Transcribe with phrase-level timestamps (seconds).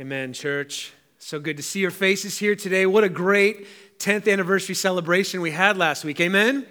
[0.00, 0.90] Amen, church.
[1.18, 2.86] So good to see your faces here today.
[2.86, 3.66] What a great
[3.98, 6.18] 10th anniversary celebration we had last week.
[6.18, 6.66] Amen.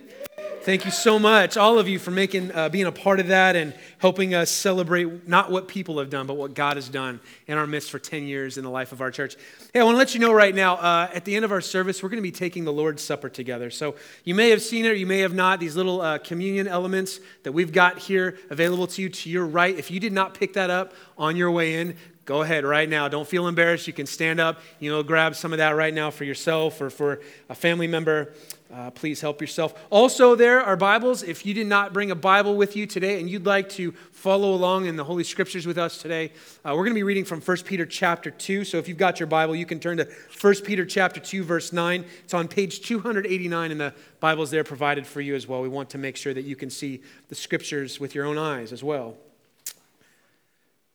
[0.64, 3.56] Thank you so much, all of you, for making, uh, being a part of that
[3.56, 7.58] and helping us celebrate not what people have done, but what God has done in
[7.58, 9.38] our midst for 10 years in the life of our church.
[9.74, 11.62] Hey, I want to let you know right now, uh, at the end of our
[11.62, 13.72] service, we're going to be taking the Lord's Supper together.
[13.72, 16.68] So you may have seen it or you may have not, these little uh, communion
[16.68, 19.76] elements that we've got here available to you to your right.
[19.76, 23.08] If you did not pick that up on your way in, go ahead right now.
[23.08, 23.88] Don't feel embarrassed.
[23.88, 26.90] You can stand up, you know, grab some of that right now for yourself or
[26.90, 28.34] for a family member.
[28.74, 29.74] Uh, please help yourself.
[29.90, 31.24] Also, there are Bibles.
[31.24, 34.54] If you did not bring a Bible with you today and you'd like to follow
[34.54, 36.32] along in the Holy Scriptures with us today,
[36.64, 38.64] uh, we're going to be reading from 1 Peter chapter 2.
[38.64, 40.08] So if you've got your Bible, you can turn to
[40.40, 42.06] 1 Peter chapter 2, verse 9.
[42.24, 45.62] It's on page 289, and the Bible's there provided for you as well.
[45.62, 48.72] We want to make sure that you can see the Scriptures with your own eyes
[48.72, 49.18] as well.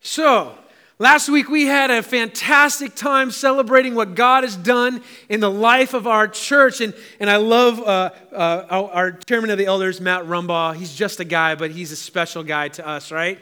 [0.01, 0.57] So,
[0.99, 5.93] Last week, we had a fantastic time celebrating what God has done in the life
[5.93, 6.81] of our church.
[6.81, 10.75] And, and I love uh, uh, our, chairman of the elders, Matt Rumbaugh.
[10.75, 13.37] He's just a guy, but he's a special guy to us, right?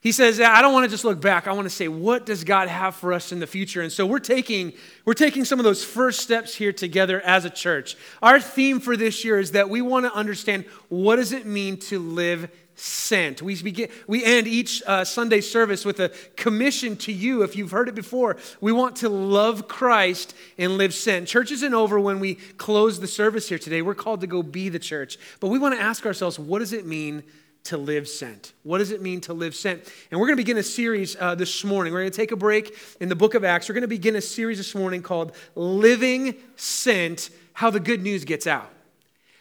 [0.00, 1.46] He says, I don't want to just look back.
[1.46, 3.82] I want to say, what does God have for us in the future?
[3.82, 4.72] And so we're taking,
[5.04, 7.94] we're taking some of those first steps here together as a church.
[8.22, 11.76] Our theme for this year is that we want to understand what does it mean
[11.80, 13.40] to live sent.
[13.40, 17.42] We, begin, we end each uh, Sunday service with a commission to you.
[17.42, 21.26] If you've heard it before, we want to love Christ and live sent.
[21.26, 23.82] Church isn't over when we close the service here today.
[23.82, 25.18] We're called to go be the church.
[25.40, 27.24] But we want to ask ourselves what does it mean
[27.64, 28.52] to live sent?
[28.62, 29.82] What does it mean to live sent?
[30.10, 31.92] And we're going to begin a series uh, this morning.
[31.92, 33.68] We're going to take a break in the book of Acts.
[33.68, 38.24] We're going to begin a series this morning called Living Sent How the Good News
[38.24, 38.70] Gets Out.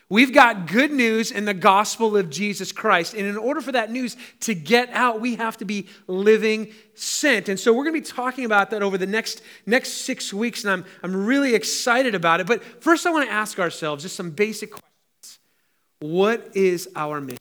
[0.08, 3.16] We've got good news in the gospel of Jesus Christ.
[3.16, 7.50] And in order for that news to get out, we have to be living sent.
[7.50, 10.64] And so we're going to be talking about that over the next, next six weeks.
[10.64, 12.46] And I'm, I'm really excited about it.
[12.46, 15.40] But first, I want to ask ourselves just some basic questions
[16.00, 17.40] What is our mission?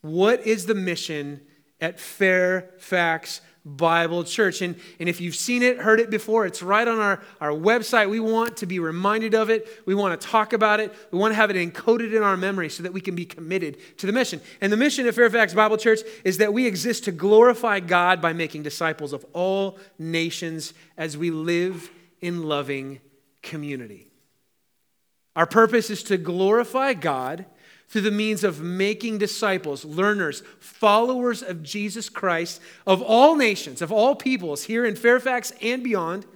[0.00, 1.40] What is the mission
[1.80, 4.62] at Fairfax Bible Church.
[4.62, 8.08] And, and if you've seen it, heard it before, it's right on our, our website.
[8.08, 9.82] We want to be reminded of it.
[9.84, 10.94] We want to talk about it.
[11.10, 13.78] We want to have it encoded in our memory so that we can be committed
[13.98, 14.40] to the mission.
[14.60, 18.32] And the mission of Fairfax Bible Church is that we exist to glorify God by
[18.32, 21.90] making disciples of all nations as we live
[22.20, 23.00] in loving
[23.42, 24.06] community.
[25.34, 27.46] Our purpose is to glorify God
[27.88, 33.92] through the means of making disciples, learners, followers of Jesus Christ of all nations, of
[33.92, 36.26] all peoples, here in Fairfax and beyond,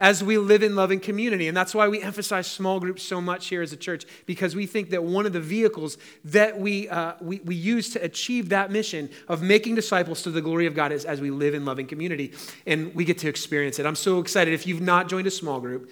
[0.00, 1.46] as we live in loving community.
[1.46, 4.66] And that's why we emphasize small groups so much here as a church, because we
[4.66, 8.72] think that one of the vehicles that we, uh, we, we use to achieve that
[8.72, 11.86] mission of making disciples to the glory of God is as we live in loving
[11.86, 12.32] community.
[12.66, 13.86] And we get to experience it.
[13.86, 14.52] I'm so excited.
[14.52, 15.88] If you've not joined a small group,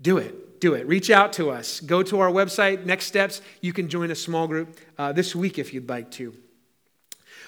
[0.00, 0.86] do it do it.
[0.86, 1.80] Reach out to us.
[1.80, 3.40] Go to our website, Next Steps.
[3.60, 6.34] You can join a small group uh, this week if you'd like to.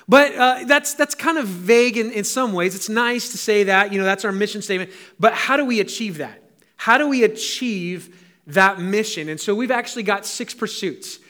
[0.09, 2.75] But uh, that's, that's kind of vague in, in some ways.
[2.75, 4.91] It's nice to say that, you know, that's our mission statement.
[5.20, 6.43] But how do we achieve that?
[6.76, 9.28] How do we achieve that mission?
[9.28, 11.20] And so we've actually got six pursuits.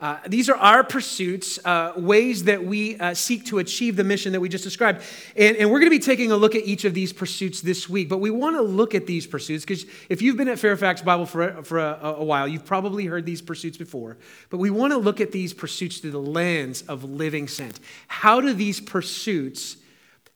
[0.00, 4.32] Uh, these are our pursuits, uh, ways that we uh, seek to achieve the mission
[4.32, 5.02] that we just described.
[5.36, 7.88] And, and we're going to be taking a look at each of these pursuits this
[7.88, 8.08] week.
[8.08, 11.26] But we want to look at these pursuits because if you've been at Fairfax Bible
[11.26, 14.16] for, for a, a while, you've probably heard these pursuits before.
[14.48, 17.78] But we want to look at these pursuits through the lens of living sent.
[18.08, 19.76] How do these pursuits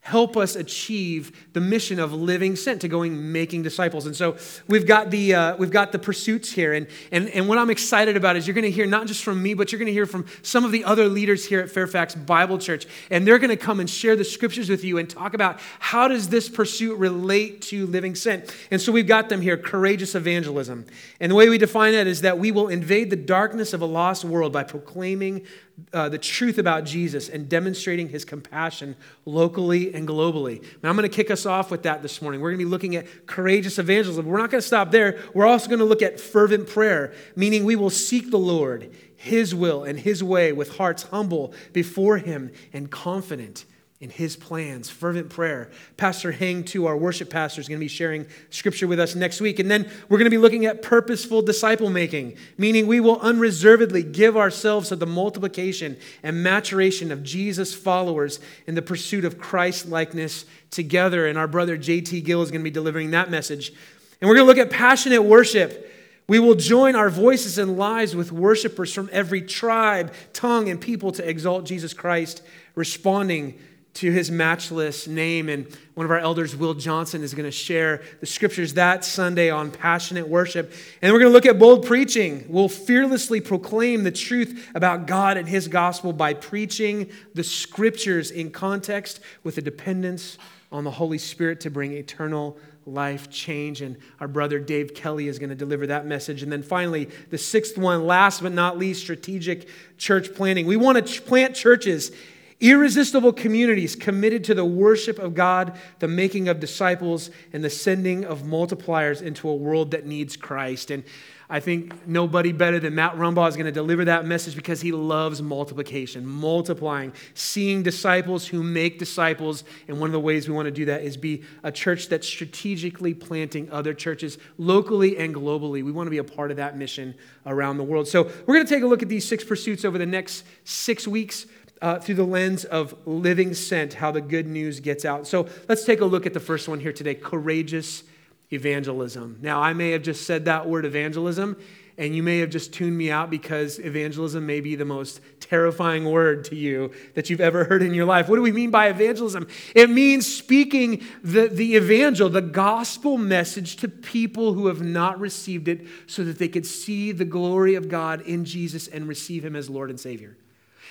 [0.04, 4.04] help us achieve the mission of living sent to going making disciples.
[4.04, 4.36] And so
[4.68, 6.74] we've got the uh, we've got the pursuits here.
[6.74, 9.42] And, and and what i'm excited about is you're going to hear not just from
[9.42, 12.14] me but you're going to hear from some of the other leaders here at fairfax
[12.14, 12.86] bible church.
[13.10, 16.06] And they're going to come and share the scriptures with you and talk about how
[16.06, 18.54] does this pursuit relate to living sent.
[18.70, 20.84] And so we've got them here courageous evangelism.
[21.18, 23.86] And the way we define that is that we will invade the darkness of a
[23.86, 25.46] lost world by proclaiming
[25.92, 30.62] uh, the truth about Jesus and demonstrating his compassion locally and globally.
[30.82, 32.40] Now, I'm going to kick us off with that this morning.
[32.40, 34.26] We're going to be looking at courageous evangelism.
[34.26, 35.18] We're not going to stop there.
[35.34, 39.54] We're also going to look at fervent prayer, meaning we will seek the Lord, his
[39.54, 43.64] will, and his way with hearts humble before him and confident
[44.00, 45.70] in his plans, fervent prayer.
[45.96, 49.40] Pastor Hang, too, our worship pastor, is going to be sharing scripture with us next
[49.40, 49.60] week.
[49.60, 54.02] And then we're going to be looking at purposeful disciple making, meaning we will unreservedly
[54.02, 59.88] give ourselves to the multiplication and maturation of Jesus' followers in the pursuit of Christ
[59.88, 61.26] likeness together.
[61.26, 62.20] And our brother J.T.
[62.22, 63.72] Gill is going to be delivering that message.
[64.20, 65.92] And we're going to look at passionate worship.
[66.26, 71.12] We will join our voices and lives with worshipers from every tribe, tongue, and people
[71.12, 72.42] to exalt Jesus Christ,
[72.74, 73.58] responding
[73.94, 75.48] to his matchless name.
[75.48, 79.50] And one of our elders, Will Johnson, is going to share the scriptures that Sunday
[79.50, 80.72] on passionate worship.
[81.00, 82.44] And we're going to look at bold preaching.
[82.48, 88.50] We'll fearlessly proclaim the truth about God and his gospel by preaching the scriptures in
[88.50, 90.38] context with a dependence
[90.72, 93.80] on the Holy Spirit to bring eternal life change.
[93.80, 96.42] And our brother Dave Kelly is going to deliver that message.
[96.42, 99.68] And then finally, the sixth one, last but not least, strategic
[99.98, 100.66] church planting.
[100.66, 102.10] We want to plant churches
[102.60, 108.24] Irresistible communities committed to the worship of God, the making of disciples, and the sending
[108.24, 110.90] of multipliers into a world that needs Christ.
[110.90, 111.04] And
[111.50, 114.92] I think nobody better than Matt Rumbaugh is going to deliver that message because he
[114.92, 119.64] loves multiplication, multiplying, seeing disciples who make disciples.
[119.86, 122.26] And one of the ways we want to do that is be a church that's
[122.26, 125.84] strategically planting other churches locally and globally.
[125.84, 127.14] We want to be a part of that mission
[127.44, 128.08] around the world.
[128.08, 131.06] So we're going to take a look at these six pursuits over the next six
[131.06, 131.46] weeks
[131.82, 135.26] uh, through the lens of living sent, how the good news gets out.
[135.26, 138.04] So let's take a look at the first one here today courageous
[138.50, 139.38] evangelism.
[139.42, 141.56] Now, I may have just said that word evangelism,
[141.96, 146.04] and you may have just tuned me out because evangelism may be the most terrifying
[146.04, 148.28] word to you that you've ever heard in your life.
[148.28, 149.46] What do we mean by evangelism?
[149.74, 155.68] It means speaking the, the evangel, the gospel message to people who have not received
[155.68, 159.54] it so that they could see the glory of God in Jesus and receive him
[159.54, 160.36] as Lord and Savior.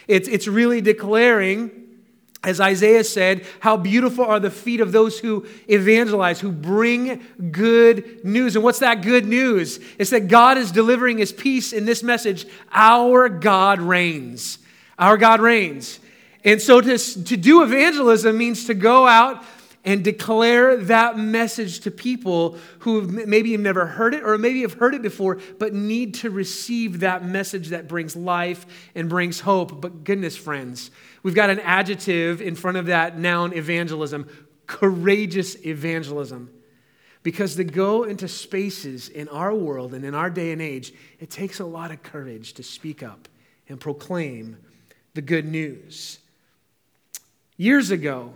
[0.07, 1.71] It's, it's really declaring,
[2.43, 7.21] as Isaiah said, how beautiful are the feet of those who evangelize, who bring
[7.51, 8.55] good news.
[8.55, 9.79] And what's that good news?
[9.97, 12.45] It's that God is delivering his peace in this message.
[12.71, 14.57] Our God reigns.
[14.99, 15.99] Our God reigns.
[16.43, 19.43] And so to, to do evangelism means to go out
[19.85, 24.73] and declare that message to people who maybe have never heard it or maybe have
[24.73, 28.65] heard it before, but need to receive that message that brings life
[28.95, 29.81] and brings hope.
[29.81, 30.89] But goodness, friends,
[31.21, 34.27] we've got an adjective in front of that noun evangelism
[34.67, 36.49] courageous evangelism.
[37.21, 41.29] Because to go into spaces in our world and in our day and age, it
[41.29, 43.29] takes a lot of courage to speak up
[43.69, 44.57] and proclaim
[45.13, 46.19] the good news.
[47.55, 48.33] Years ago,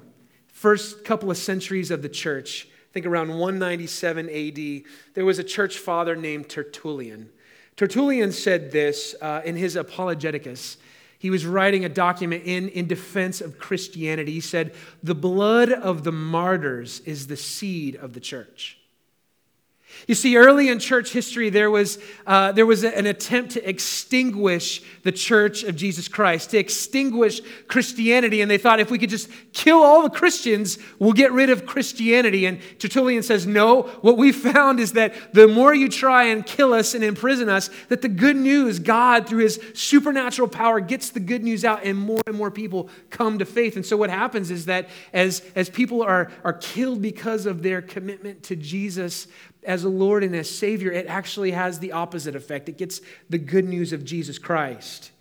[0.57, 5.43] first couple of centuries of the church, I think around 197 AD, there was a
[5.43, 7.29] church father named Tertullian.
[7.75, 10.77] Tertullian said this uh, in his Apologeticus.
[11.19, 14.31] He was writing a document in, in defense of Christianity.
[14.31, 14.73] He said,
[15.03, 18.79] The blood of the martyrs is the seed of the church.
[20.07, 24.81] You see, early in church history, there was, uh, there was an attempt to extinguish
[25.03, 28.41] the church of Jesus Christ, to extinguish Christianity.
[28.41, 31.65] And they thought if we could just kill all the Christians, we'll get rid of
[31.65, 32.45] Christianity.
[32.45, 36.73] And Tertullian says, no, what we found is that the more you try and kill
[36.73, 41.19] us and imprison us, that the good news, God, through his supernatural power, gets the
[41.19, 43.75] good news out, and more and more people come to faith.
[43.75, 47.81] And so what happens is that as, as people are, are killed because of their
[47.81, 49.27] commitment to Jesus,
[49.67, 52.69] as a Lord and as Savior, it actually has the opposite effect.
[52.69, 55.11] It gets the good news of Jesus Christ.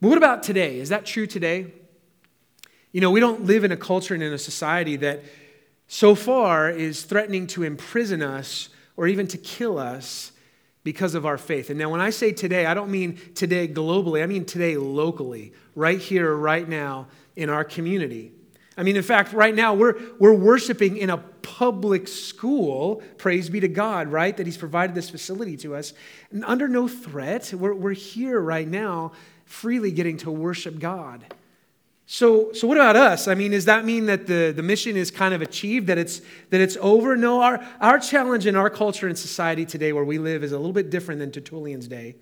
[0.00, 0.78] But what about today?
[0.78, 1.72] Is that true today?
[2.92, 5.24] You know, we don't live in a culture and in a society that
[5.88, 10.32] so far is threatening to imprison us or even to kill us
[10.84, 11.70] because of our faith.
[11.70, 15.52] And now, when I say today, I don't mean today globally, I mean today locally,
[15.74, 18.32] right here, right now in our community.
[18.76, 23.02] I mean, in fact, right now we're, we're worshiping in a public school.
[23.18, 24.36] Praise be to God, right?
[24.36, 25.92] That He's provided this facility to us.
[26.30, 29.12] And under no threat, we're, we're here right now
[29.44, 31.34] freely getting to worship God.
[32.06, 33.28] So, so what about us?
[33.28, 36.22] I mean, does that mean that the, the mission is kind of achieved, that it's,
[36.50, 37.16] that it's over?
[37.16, 40.56] No, our, our challenge in our culture and society today where we live is a
[40.56, 42.16] little bit different than Tertullian's day.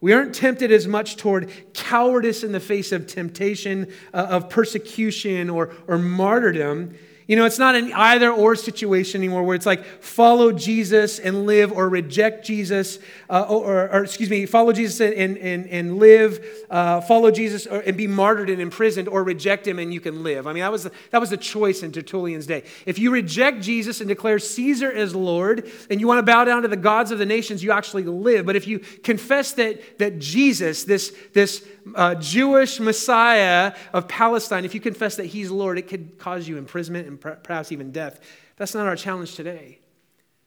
[0.00, 5.48] We aren't tempted as much toward cowardice in the face of temptation, uh, of persecution,
[5.48, 6.94] or, or martyrdom.
[7.26, 11.46] You know, it's not an either or situation anymore where it's like follow Jesus and
[11.46, 12.98] live or reject Jesus,
[13.30, 17.96] uh, or, or, excuse me, follow Jesus and, and, and live, uh, follow Jesus and
[17.96, 20.46] be martyred and imprisoned, or reject him and you can live.
[20.46, 22.64] I mean, that was, the, that was the choice in Tertullian's day.
[22.84, 26.62] If you reject Jesus and declare Caesar as Lord and you want to bow down
[26.62, 28.44] to the gods of the nations, you actually live.
[28.44, 34.74] But if you confess that, that Jesus, this, this uh, Jewish Messiah of Palestine, if
[34.74, 38.20] you confess that he's Lord, it could cause you imprisonment and perhaps even death.
[38.56, 39.80] That's not our challenge today.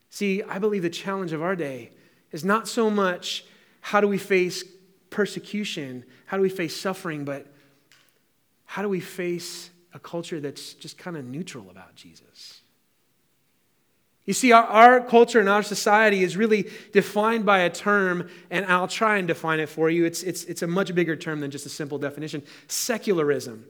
[0.09, 1.91] See, I believe the challenge of our day
[2.31, 3.45] is not so much
[3.81, 4.63] how do we face
[5.09, 7.47] persecution, how do we face suffering, but
[8.65, 12.56] how do we face a culture that's just kind of neutral about Jesus?
[14.27, 18.65] You see, our, our, culture and our society is really defined by a term, and
[18.65, 20.03] I'll try and define it for you.
[20.03, 23.65] It's, it's, it's a much bigger term than just a simple definition secularism.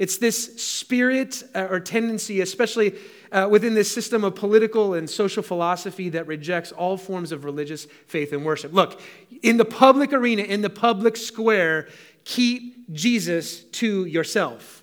[0.00, 2.96] It's this spirit uh, or tendency, especially
[3.30, 7.84] uh, within this system of political and social philosophy that rejects all forms of religious
[8.06, 8.72] faith and worship.
[8.72, 9.00] Look,
[9.42, 11.86] in the public arena, in the public square,
[12.24, 14.79] keep Jesus to yourself.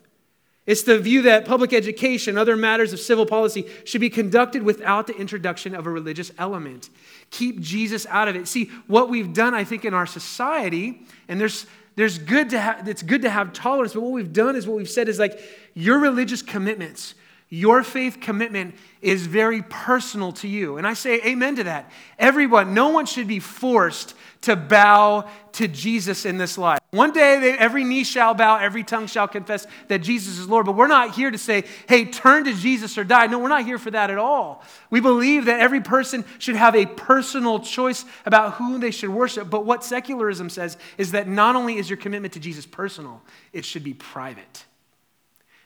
[0.68, 5.08] It's the view that public education, other matters of civil policy, should be conducted without
[5.08, 6.90] the introduction of a religious element.
[7.32, 8.50] Keep Jesus out of it.
[8.50, 12.88] See, what we've done, I think, in our society, and there's there's good to have
[12.88, 15.40] it's good to have tolerance, but what we've done is what we've said is like
[15.74, 17.16] your religious commitments,
[17.50, 20.77] your faith commitment is very personal to you.
[20.77, 21.89] And I say amen to that.
[22.20, 26.80] Everyone, no one should be forced to bow to Jesus in this life.
[26.92, 30.66] One day, they, every knee shall bow, every tongue shall confess that Jesus is Lord.
[30.66, 33.27] But we're not here to say, hey, turn to Jesus or die.
[33.27, 34.63] No, we're not here for that at all.
[34.89, 39.50] We believe that every person should have a personal choice about who they should worship.
[39.50, 43.22] But what secularism says is that not only is your commitment to Jesus personal,
[43.54, 44.66] it should be private.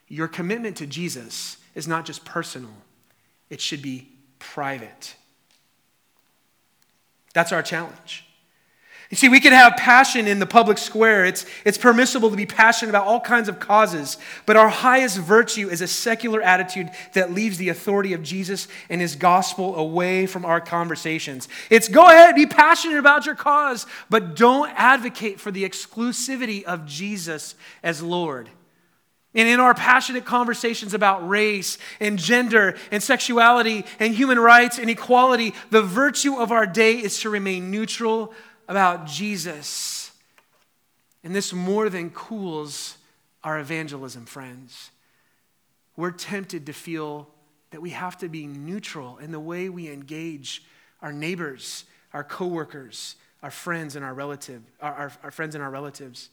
[0.07, 2.71] Your commitment to Jesus is not just personal,
[3.49, 4.09] it should be
[4.39, 5.15] private.
[7.33, 8.25] That's our challenge.
[9.11, 11.25] You see, we can have passion in the public square.
[11.25, 15.67] It's, it's permissible to be passionate about all kinds of causes, but our highest virtue
[15.67, 20.45] is a secular attitude that leaves the authority of Jesus and his gospel away from
[20.45, 21.49] our conversations.
[21.69, 26.85] It's go ahead, be passionate about your cause, but don't advocate for the exclusivity of
[26.85, 28.49] Jesus as Lord.
[29.33, 34.89] And in our passionate conversations about race and gender and sexuality and human rights and
[34.89, 38.33] equality, the virtue of our day is to remain neutral
[38.67, 40.11] about Jesus.
[41.23, 42.97] And this more than cools
[43.43, 44.91] our evangelism, friends.
[45.95, 47.29] We're tempted to feel
[47.71, 50.63] that we have to be neutral in the way we engage
[51.01, 55.69] our neighbors, our coworkers, our friends and our relative, our, our, our friends and our
[55.69, 56.29] relatives.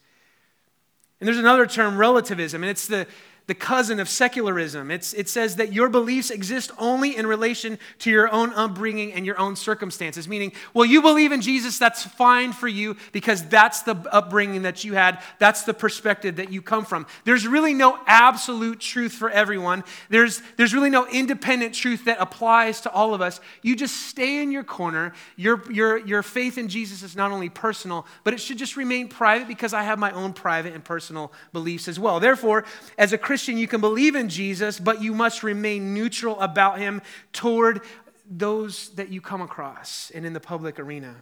[1.21, 3.07] And there's another term, relativism, and it's the,
[3.49, 4.91] the cousin of secularism.
[4.91, 9.25] It's, it says that your beliefs exist only in relation to your own upbringing and
[9.25, 10.29] your own circumstances.
[10.29, 14.85] Meaning, well, you believe in Jesus, that's fine for you because that's the upbringing that
[14.85, 17.07] you had, that's the perspective that you come from.
[17.25, 22.83] There's really no absolute truth for everyone, there's, there's really no independent truth that applies
[22.83, 23.41] to all of us.
[23.63, 25.15] You just stay in your corner.
[25.37, 29.09] Your, your, your faith in Jesus is not only personal, but it should just remain
[29.09, 32.21] private because I have my own private and personal beliefs as well.
[32.21, 32.67] Therefore,
[32.99, 36.81] as a Christian, Christian, you can believe in Jesus, but you must remain neutral about
[36.81, 37.01] him
[37.33, 37.83] toward
[38.29, 41.15] those that you come across and in the public arena.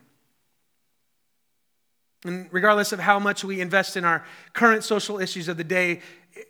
[2.24, 6.00] And regardless of how much we invest in our current social issues of the day,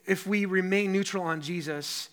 [0.05, 2.07] if we remain neutral on Jesus,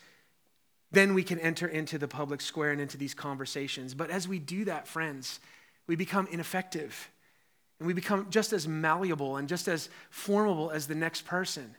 [0.90, 3.94] then we can enter into the public square and into these conversations.
[3.94, 5.38] But as we do that, friends,
[5.87, 7.08] we become ineffective.
[7.78, 11.76] And we become just as malleable and just as formable as the next person.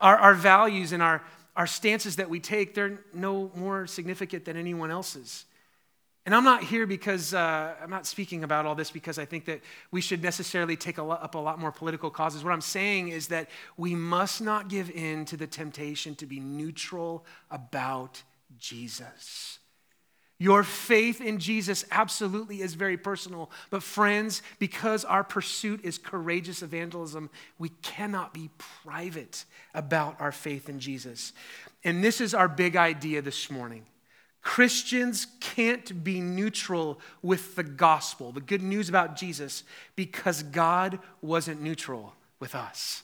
[0.00, 1.22] Our, our values and our,
[1.56, 5.44] our stances that we take, they're no more significant than anyone else's.
[6.26, 9.46] And I'm not here because uh, I'm not speaking about all this because I think
[9.46, 12.44] that we should necessarily take a lot, up a lot more political causes.
[12.44, 16.38] What I'm saying is that we must not give in to the temptation to be
[16.38, 18.22] neutral about
[18.58, 19.59] Jesus.
[20.40, 23.50] Your faith in Jesus absolutely is very personal.
[23.68, 27.28] But, friends, because our pursuit is courageous evangelism,
[27.58, 29.44] we cannot be private
[29.74, 31.34] about our faith in Jesus.
[31.84, 33.84] And this is our big idea this morning.
[34.40, 39.62] Christians can't be neutral with the gospel, the good news about Jesus,
[39.94, 43.02] because God wasn't neutral with us.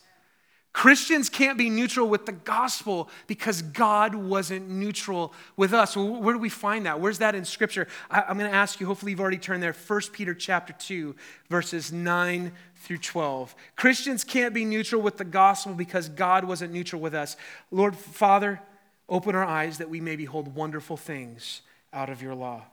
[0.76, 5.96] Christians can't be neutral with the gospel because God wasn't neutral with us.
[5.96, 7.00] Where do we find that?
[7.00, 7.88] Where's that in Scripture?
[8.10, 11.16] I, am going to ask you, hopefully you've already turned there, 1 Peter chapter 2,
[11.48, 13.54] verses 9 through 12.
[13.76, 17.38] Christians can't be neutral with the gospel because God wasn't neutral with us.
[17.70, 18.60] Lord Father,
[19.08, 21.62] open our eyes that we may behold wonderful things
[21.94, 22.64] out of your law.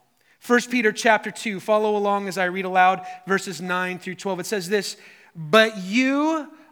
[0.45, 4.41] 1 Peter chapter 2, follow along as I read aloud verses 9 through 12.
[4.41, 4.97] It says this,
[5.33, 6.49] But you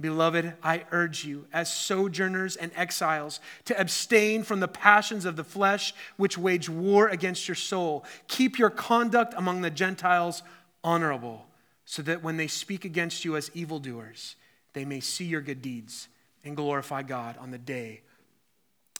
[0.00, 5.44] Beloved, I urge you, as sojourners and exiles, to abstain from the passions of the
[5.44, 8.04] flesh which wage war against your soul.
[8.26, 10.42] Keep your conduct among the Gentiles
[10.82, 11.46] honorable,
[11.84, 14.34] so that when they speak against you as evildoers,
[14.72, 16.08] they may see your good deeds
[16.44, 18.00] and glorify God on the day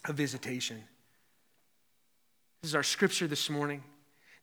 [0.09, 0.83] of visitation.
[2.63, 3.83] This is our scripture this morning.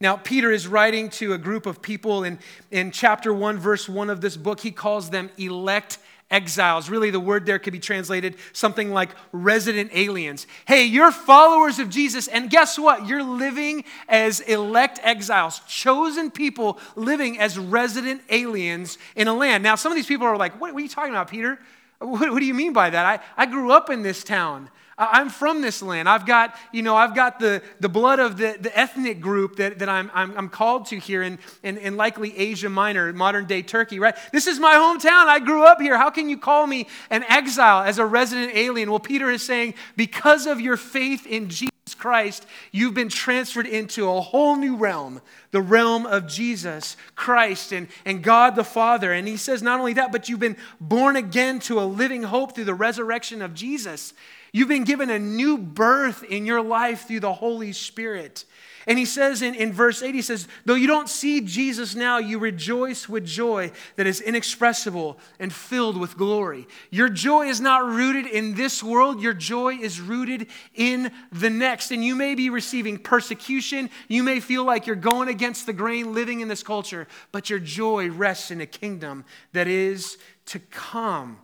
[0.01, 2.39] Now, Peter is writing to a group of people in,
[2.71, 4.59] in chapter 1, verse 1 of this book.
[4.59, 5.99] He calls them elect
[6.31, 6.89] exiles.
[6.89, 10.47] Really, the word there could be translated something like resident aliens.
[10.65, 13.05] Hey, you're followers of Jesus, and guess what?
[13.05, 19.63] You're living as elect exiles, chosen people living as resident aliens in a land.
[19.63, 21.59] Now, some of these people are like, What, what are you talking about, Peter?
[21.99, 23.05] What, what do you mean by that?
[23.05, 24.69] I, I grew up in this town.
[24.97, 26.07] I'm from this land.
[26.07, 29.79] I've got, you know, I've got the, the blood of the, the ethnic group that,
[29.79, 33.61] that I'm, I'm, I'm called to here in, in, in likely Asia Minor, modern day
[33.61, 34.15] Turkey, right?
[34.31, 35.27] This is my hometown.
[35.27, 35.97] I grew up here.
[35.97, 38.89] How can you call me an exile as a resident alien?
[38.91, 44.09] Well, Peter is saying, because of your faith in Jesus Christ, you've been transferred into
[44.09, 45.21] a whole new realm,
[45.51, 49.11] the realm of Jesus Christ and, and God the Father.
[49.11, 52.55] And he says, not only that, but you've been born again to a living hope
[52.55, 54.13] through the resurrection of Jesus.
[54.53, 58.43] You've been given a new birth in your life through the Holy Spirit.
[58.87, 62.17] And he says in, in verse 8, he says, Though you don't see Jesus now,
[62.17, 66.67] you rejoice with joy that is inexpressible and filled with glory.
[66.89, 71.91] Your joy is not rooted in this world, your joy is rooted in the next.
[71.91, 73.89] And you may be receiving persecution.
[74.07, 77.59] You may feel like you're going against the grain living in this culture, but your
[77.59, 80.17] joy rests in a kingdom that is
[80.47, 81.37] to come.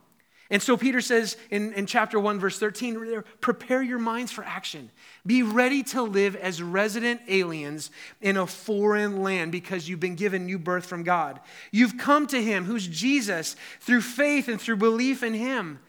[0.50, 4.90] And so Peter says in, in chapter 1, verse 13, prepare your minds for action.
[5.26, 10.46] Be ready to live as resident aliens in a foreign land because you've been given
[10.46, 11.42] new birth from God.
[11.72, 15.80] You've come to Him, who's Jesus, through faith and through belief in Him.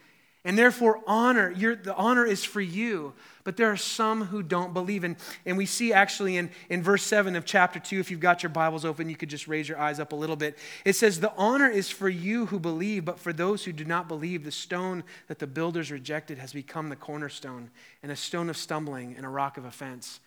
[0.45, 3.13] And therefore, honor, the honor is for you.
[3.45, 5.05] But there are some who don't believe.
[5.05, 8.43] And, and we see actually in, in verse 7 of chapter 2, if you've got
[8.43, 10.59] your Bibles open, you could just raise your eyes up a little bit.
[10.85, 14.07] It says, The honor is for you who believe, but for those who do not
[14.07, 17.71] believe, the stone that the builders rejected has become the cornerstone,
[18.03, 20.21] and a stone of stumbling and a rock of offense.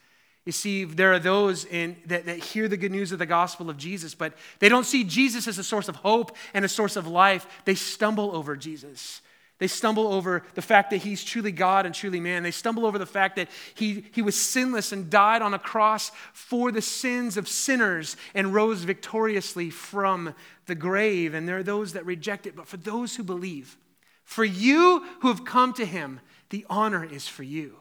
[0.46, 3.70] You see, there are those in, that, that hear the good news of the gospel
[3.70, 6.96] of Jesus, but they don't see Jesus as a source of hope and a source
[6.96, 7.46] of life.
[7.66, 9.22] They stumble over Jesus.
[9.61, 12.41] They stumble over the fact that he's truly God and truly man.
[12.41, 16.11] They stumble over the fact that he, he was sinless and died on a cross
[16.33, 20.33] for the sins of sinners and rose victoriously from
[20.65, 21.35] the grave.
[21.35, 22.55] And there are those that reject it.
[22.55, 23.77] But for those who believe,
[24.24, 27.75] for you who have come to him, the honor is for you.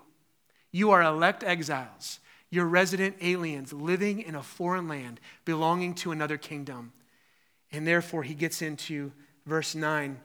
[0.73, 2.21] You are elect exiles.
[2.51, 6.93] You're resident aliens living in a foreign land belonging to another kingdom.
[7.73, 9.13] And therefore, he gets into
[9.47, 10.21] verse 9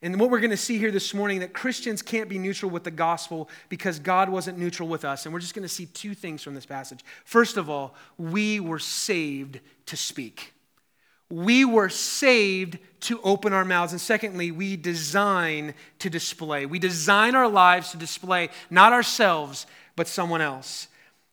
[0.00, 2.84] and what we're going to see here this morning that Christians can't be neutral with
[2.84, 5.26] the gospel because God wasn't neutral with us.
[5.26, 7.00] And we're just going to see two things from this passage.
[7.24, 10.52] First of all, we were saved to speak.
[11.30, 13.92] We were saved to open our mouths.
[13.92, 16.64] And secondly, we design to display.
[16.64, 20.86] We design our lives to display not ourselves, but someone else.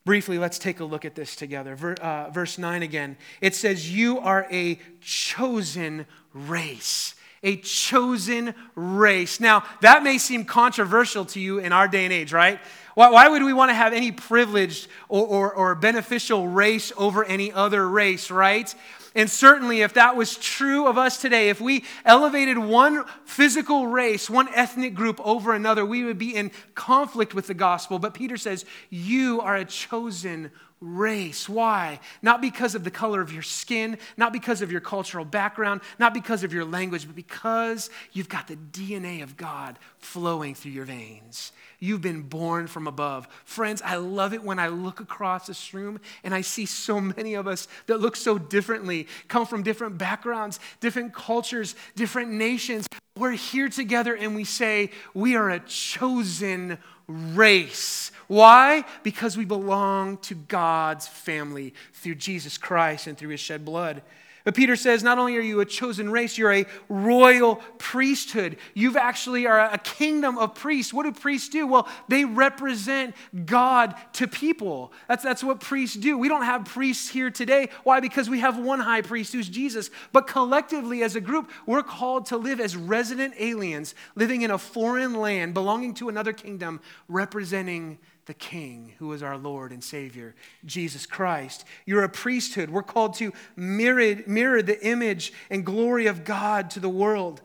[0.06, 1.96] Briefly, let's take a look at this together.
[2.02, 3.16] Uh, verse 9 again.
[3.42, 7.15] It says, You are a chosen race
[7.46, 9.40] a chosen race.
[9.40, 12.60] Now, that may seem controversial to you in our day and age, right?
[12.96, 17.24] Why, why would we want to have any privileged or, or, or beneficial race over
[17.24, 18.74] any other race, right?
[19.14, 24.30] And certainly, if that was true of us today, if we elevated one physical race,
[24.30, 27.98] one ethnic group over another, we would be in conflict with the gospel.
[27.98, 30.52] But Peter says, You are a chosen
[30.82, 31.48] race.
[31.48, 32.00] Why?
[32.22, 36.14] Not because of the color of your skin, not because of your cultural background, not
[36.14, 40.86] because of your language, but because you've got the DNA of God flowing through your
[40.86, 41.52] veins.
[41.80, 43.28] You've been born from above.
[43.46, 47.34] Friends, I love it when I look across this room and I see so many
[47.34, 52.88] of us that look so differently, come from different backgrounds, different cultures, different nations.
[53.18, 58.12] We're here together and we say, we are a chosen race.
[58.28, 58.84] Why?
[59.04, 64.02] Because we belong to God's family through Jesus Christ and through his shed blood.
[64.46, 68.58] But Peter says, not only are you a chosen race, you're a royal priesthood.
[68.76, 70.94] You've actually are a kingdom of priests.
[70.94, 71.66] What do priests do?
[71.66, 74.94] Well, they represent God to people.
[75.08, 76.16] That's, that's what priests do.
[76.20, 77.70] We don't have priests here today.
[77.84, 78.00] Why?
[78.00, 79.90] Because we have one high priest who's Jesus.
[80.12, 84.60] But collectively, as a group, we're called to live as resident aliens, living in a
[84.60, 90.36] foreign land, belonging to another kingdom, representing the King, who is our Lord and Savior,
[90.66, 91.66] Jesus Christ.
[91.86, 92.70] You're a priesthood.
[92.70, 97.42] We're called to mirror, mirror the image and glory of God to the world.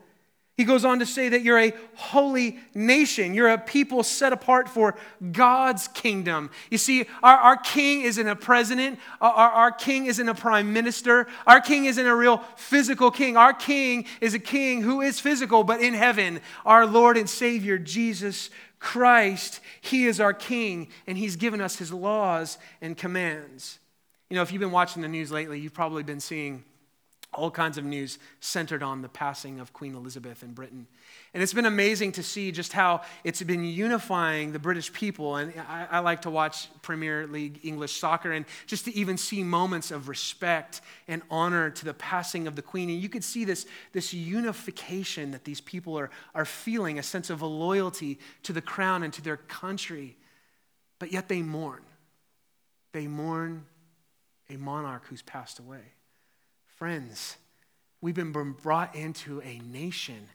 [0.57, 3.33] He goes on to say that you're a holy nation.
[3.33, 4.95] You're a people set apart for
[5.33, 6.51] God's kingdom.
[6.71, 11.29] You see, our, our king isn't a president, our, our king isn't a prime minister,
[11.47, 13.39] our king isn't a real physical king.
[13.39, 17.79] Our king is a king who is physical, but in heaven, our Lord and Savior,
[17.79, 23.79] Jesus Christ, He is our King, and He's given us His laws and commands.
[24.29, 26.65] You know, if you've been watching the news lately, you've probably been seeing
[27.41, 30.87] all kinds of news centered on the passing of Queen Elizabeth in Britain.
[31.33, 35.37] And it's been amazing to see just how it's been unifying the British people.
[35.37, 39.43] And I, I, like to watch Premier League English soccer and just to even see
[39.43, 42.91] moments of respect and honor to the passing of the Queen.
[42.91, 47.31] And you could see this, this unification that these people are, are feeling, a sense
[47.31, 50.17] of a loyalty to the crown and to their country.
[50.99, 51.83] But yet they mourn.
[52.93, 53.65] They mourn
[54.51, 55.95] a monarch who's passed away.
[56.81, 57.37] Friends,
[58.01, 60.31] we've been brought into a nation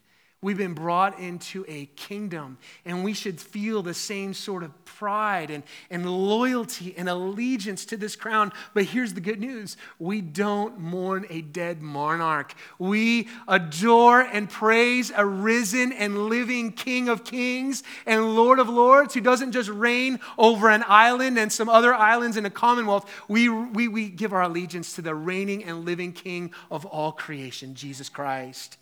[0.46, 5.50] We've been brought into a kingdom, and we should feel the same sort of pride
[5.50, 8.54] and, and loyalty and allegiance to this crown.
[8.76, 12.54] But here's the good news we don't mourn a dead monarch.
[12.78, 19.16] We adore and praise a risen and living King of kings and Lord of lords
[19.16, 23.10] who doesn't just reign over an island and some other islands in a commonwealth.
[23.28, 27.74] We, we, we give our allegiance to the reigning and living King of all creation,
[27.74, 28.78] Jesus Christ.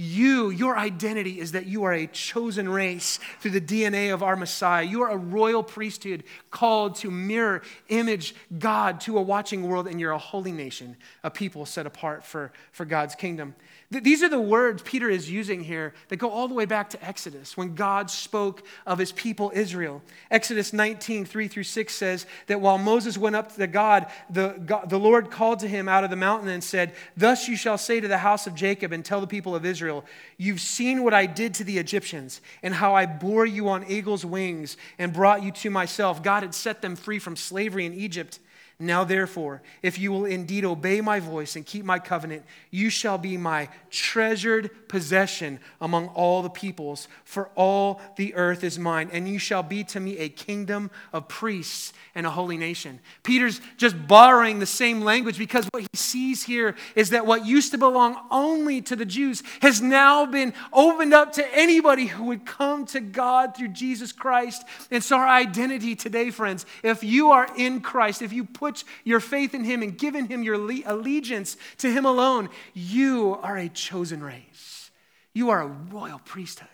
[0.00, 4.36] You, your identity is that you are a chosen race through the DNA of our
[4.36, 4.84] Messiah.
[4.84, 9.98] You are a royal priesthood called to mirror, image God to a watching world, and
[9.98, 13.56] you're a holy nation, a people set apart for, for God's kingdom.
[13.90, 17.02] These are the words Peter is using here that go all the way back to
[17.02, 20.02] Exodus when God spoke of his people Israel.
[20.30, 24.90] Exodus 19, 3 through 6 says that while Moses went up to God, the, God,
[24.90, 27.98] the Lord called to him out of the mountain and said, Thus you shall say
[27.98, 30.04] to the house of Jacob and tell the people of Israel,
[30.36, 34.24] You've seen what I did to the Egyptians and how I bore you on eagle's
[34.24, 36.22] wings and brought you to myself.
[36.22, 38.38] God had set them free from slavery in Egypt.
[38.80, 43.18] Now, therefore, if you will indeed obey my voice and keep my covenant, you shall
[43.18, 49.28] be my treasured possession among all the peoples, for all the earth is mine, and
[49.28, 53.00] you shall be to me a kingdom of priests and a holy nation.
[53.24, 57.72] Peter's just borrowing the same language because what he sees here is that what used
[57.72, 62.46] to belong only to the Jews has now been opened up to anybody who would
[62.46, 64.64] come to God through Jesus Christ.
[65.00, 69.54] So, our identity today, friends, if you are in Christ, if you put your faith
[69.54, 74.90] in Him and given Him your allegiance to Him alone, you are a chosen race.
[75.32, 76.68] You are a royal priesthood.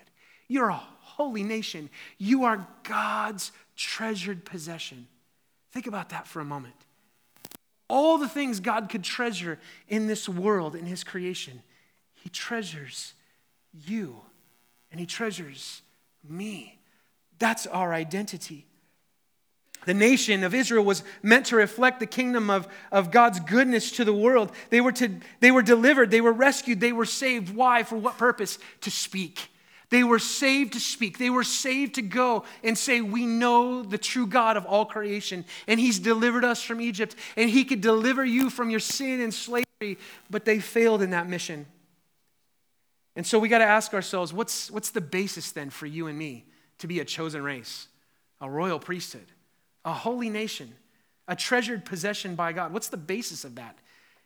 [0.49, 1.91] You're a holy nation.
[2.19, 5.07] You are God's treasured possession.
[5.73, 6.75] Think about that for a moment.
[7.89, 11.63] All the things God could treasure in this world, in His creation,
[12.15, 13.15] He treasures
[13.87, 14.17] you
[14.91, 15.83] and He treasures
[16.29, 16.81] me.
[17.39, 18.67] That's our identity.
[19.87, 24.05] The nation of Israel was meant to reflect the kingdom of, of God's goodness to
[24.05, 24.53] the world.
[24.71, 27.55] They were, to, they were delivered, they were rescued, they were saved.
[27.55, 27.83] Why?
[27.83, 28.59] For what purpose?
[28.83, 29.51] To speak.
[29.91, 31.19] They were saved to speak.
[31.19, 35.45] They were saved to go and say, We know the true God of all creation,
[35.69, 39.33] and He's delivered us from Egypt, and He could deliver you from your sin and
[39.33, 39.99] slavery,
[40.31, 41.67] but they failed in that mission.
[43.17, 46.19] And so we got to ask ourselves what's, what's the basis then for you and
[46.19, 46.47] me
[46.79, 47.87] to be a chosen race,
[48.41, 49.27] a royal priesthood,
[49.85, 50.75] a holy nation,
[51.29, 52.73] a treasured possession by God?
[52.73, 53.79] What's the basis of that?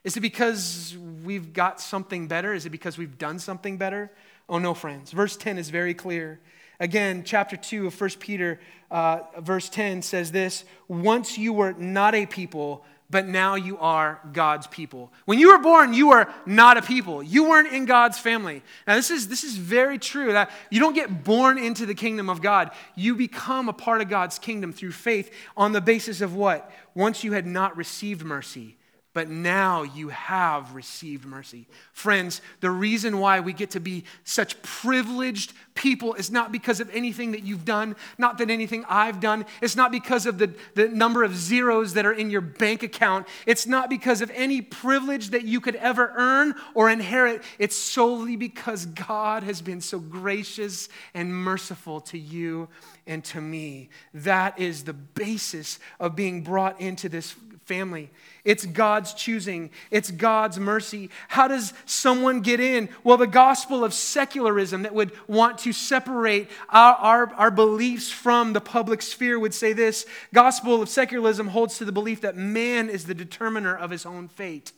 [0.05, 2.55] Is it because we've got something better?
[2.55, 4.11] Is it because we've done something better?
[4.49, 5.11] Oh, no, friends.
[5.11, 6.41] Verse 10 is very clear.
[6.81, 12.15] Again, chapter 2 of 1 Peter, uh, verse 10 says this Once you were not
[12.15, 15.13] a people, but now you are God's people.
[15.25, 17.23] When you were born, you were not a people.
[17.23, 18.63] You weren't in God's family.
[18.87, 20.33] Now, this is, this is very true.
[20.33, 22.71] That you don't get born into the kingdom of God.
[22.95, 26.71] You become a part of God's kingdom through faith on the basis of what?
[26.95, 28.78] Once you had not received mercy,
[29.19, 31.67] but now you have received mercy.
[31.93, 36.89] Friends, the reason why we get to be such privileged people is not because of
[36.95, 39.45] anything that you've done, not that anything I've done.
[39.61, 43.27] It's not because of the, the number of zeros that are in your bank account.
[43.45, 47.43] It's not because of any privilege that you could ever earn or inherit.
[47.59, 52.69] It's solely because God has been so gracious and merciful to you
[53.05, 53.89] and to me.
[54.15, 57.35] That is the basis of being brought into this
[57.69, 58.11] family.
[58.45, 61.11] It's God's choosing, it's God's mercy.
[61.29, 62.89] How does someone get in?
[63.05, 68.55] Well, the gospel of secularism that would want to separate our, our, our beliefs from
[68.55, 72.89] the public sphere would say this gospel of secularism holds to the belief that man
[72.89, 74.73] is the determiner of his own fate.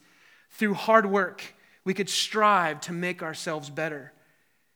[0.50, 4.12] Through hard work, we could strive to make ourselves better.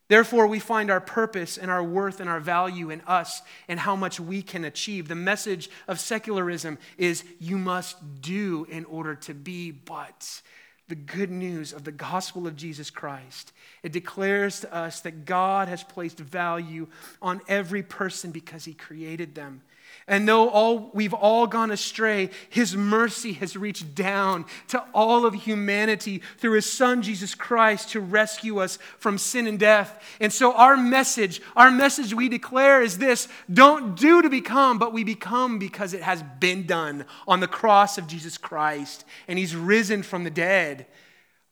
[0.08, 3.96] Therefore, we find our purpose and our worth and our value in us and how
[3.96, 5.08] much we can achieve.
[5.08, 10.42] The message of secularism is you must do in order to be, but
[10.88, 13.52] the good news of the gospel of Jesus Christ.
[13.82, 16.88] It declares to us that God has placed value
[17.22, 19.62] on every person because he created them.
[20.06, 25.32] And though all, we've all gone astray, his mercy has reached down to all of
[25.32, 30.02] humanity through his son Jesus Christ to rescue us from sin and death.
[30.20, 34.92] And so our message, our message we declare is this, don't do to become, but
[34.92, 39.56] we become because it has been done on the cross of Jesus Christ and he's
[39.56, 40.86] risen from the dead.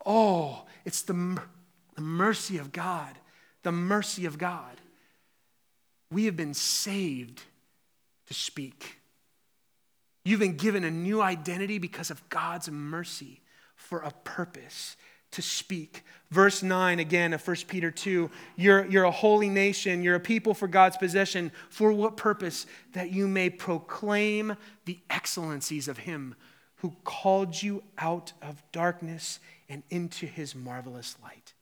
[0.04, 1.40] Oh, it's the,
[1.94, 3.16] the mercy of God,
[3.62, 4.76] the mercy of God.
[6.10, 7.44] We have been saved
[8.32, 8.98] to speak.
[10.24, 13.42] You've been given a new identity because of God's mercy
[13.76, 14.96] for a purpose
[15.32, 16.02] to speak.
[16.30, 20.54] Verse 9 again of 1 Peter 2 you're, you're a holy nation, you're a people
[20.54, 21.52] for God's possession.
[21.68, 22.66] For what purpose?
[22.92, 26.34] That you may proclaim the excellencies of Him
[26.76, 31.52] who called you out of darkness and into His marvelous light.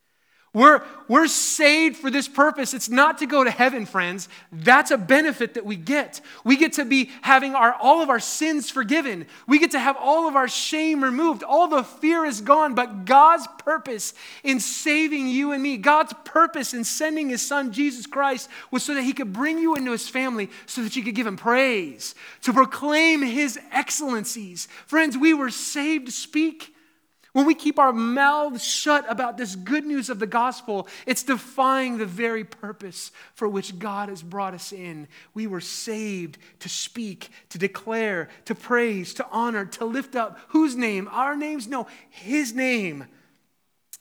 [0.52, 2.74] We're, we're saved for this purpose.
[2.74, 4.28] It's not to go to heaven, friends.
[4.50, 6.20] That's a benefit that we get.
[6.42, 9.26] We get to be having our, all of our sins forgiven.
[9.46, 11.44] We get to have all of our shame removed.
[11.44, 12.74] All the fear is gone.
[12.74, 18.06] But God's purpose in saving you and me, God's purpose in sending His Son, Jesus
[18.06, 21.14] Christ, was so that He could bring you into His family so that you could
[21.14, 24.66] give Him praise, to proclaim His excellencies.
[24.86, 26.74] Friends, we were saved to speak.
[27.32, 31.98] When we keep our mouths shut about this good news of the gospel, it's defying
[31.98, 35.06] the very purpose for which God has brought us in.
[35.32, 40.74] We were saved to speak, to declare, to praise, to honor, to lift up whose
[40.74, 41.08] name?
[41.12, 41.68] Our names?
[41.68, 43.06] No, His name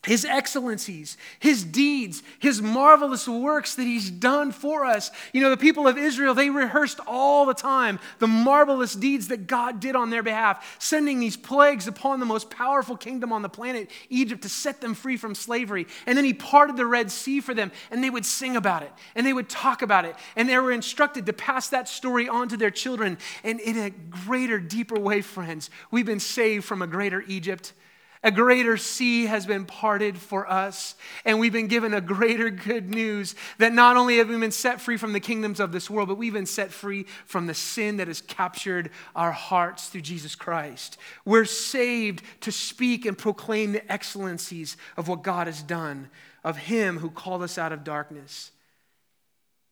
[0.06, 5.12] his excellencies, his deeds, his marvelous works that he's done for us.
[5.34, 9.46] You know, the people of Israel, they rehearsed all the time the marvelous deeds that
[9.46, 13.50] God did on their behalf, sending these plagues upon the most powerful kingdom on the
[13.50, 15.86] planet, Egypt, to set them free from slavery.
[16.08, 18.94] And then he parted the Red Sea for them, and they would sing about it,
[19.16, 22.48] and they would talk about it, and they were instructed to pass that story on
[22.48, 23.18] to their children.
[23.44, 27.74] And in a greater, deeper way, friends, we've been saved from a greater Egypt
[28.22, 32.90] a greater sea has been parted for us, and we've been given a greater good
[32.90, 36.10] news that not only have we been set free from the kingdoms of this world,
[36.10, 40.36] but we've been set free from the sin that has captured our hearts through Jesus
[40.36, 40.98] Christ.
[41.24, 46.10] We're saved to speak and proclaim the excellencies of what God has done,
[46.44, 48.52] of Him who called us out of darkness.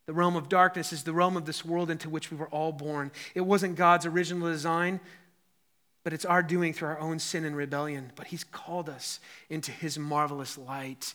[0.06, 2.72] The realm of darkness is the realm of this world into which we were all
[2.72, 3.12] born.
[3.36, 5.02] It wasn't God's original design
[6.08, 8.14] but it's our doing through our own sin and rebellion.
[8.16, 11.14] But He's called us into His marvelous light.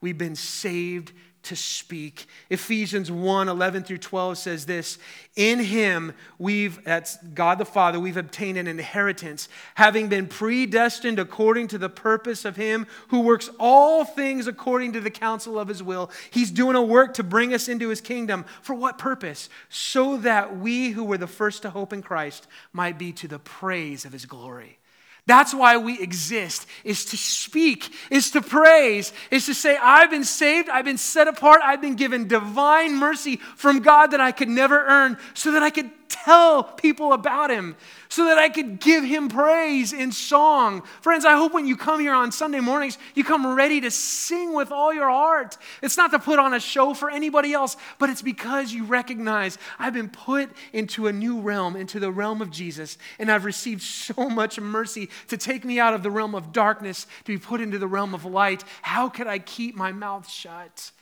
[0.00, 1.12] We've been saved
[1.44, 2.26] to speak.
[2.50, 4.98] Ephesians 1 11 through 12 says this
[5.34, 11.68] In him we've, that's God the Father, we've obtained an inheritance, having been predestined according
[11.68, 15.82] to the purpose of him who works all things according to the counsel of his
[15.82, 16.10] will.
[16.30, 18.44] He's doing a work to bring us into his kingdom.
[18.62, 19.48] For what purpose?
[19.68, 23.38] So that we who were the first to hope in Christ might be to the
[23.38, 24.78] praise of his glory.
[25.26, 30.24] That's why we exist, is to speak, is to praise, is to say, I've been
[30.24, 34.48] saved, I've been set apart, I've been given divine mercy from God that I could
[34.48, 37.74] never earn, so that I could tell people about him
[38.08, 40.82] so that I could give him praise in song.
[41.00, 44.54] Friends, I hope when you come here on Sunday mornings, you come ready to sing
[44.54, 45.56] with all your heart.
[45.80, 49.56] It's not to put on a show for anybody else, but it's because you recognize
[49.78, 53.82] I've been put into a new realm, into the realm of Jesus, and I've received
[53.82, 57.60] so much mercy to take me out of the realm of darkness to be put
[57.60, 58.62] into the realm of light.
[58.82, 60.92] How could I keep my mouth shut?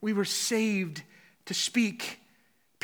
[0.00, 1.02] We were saved
[1.46, 2.18] to speak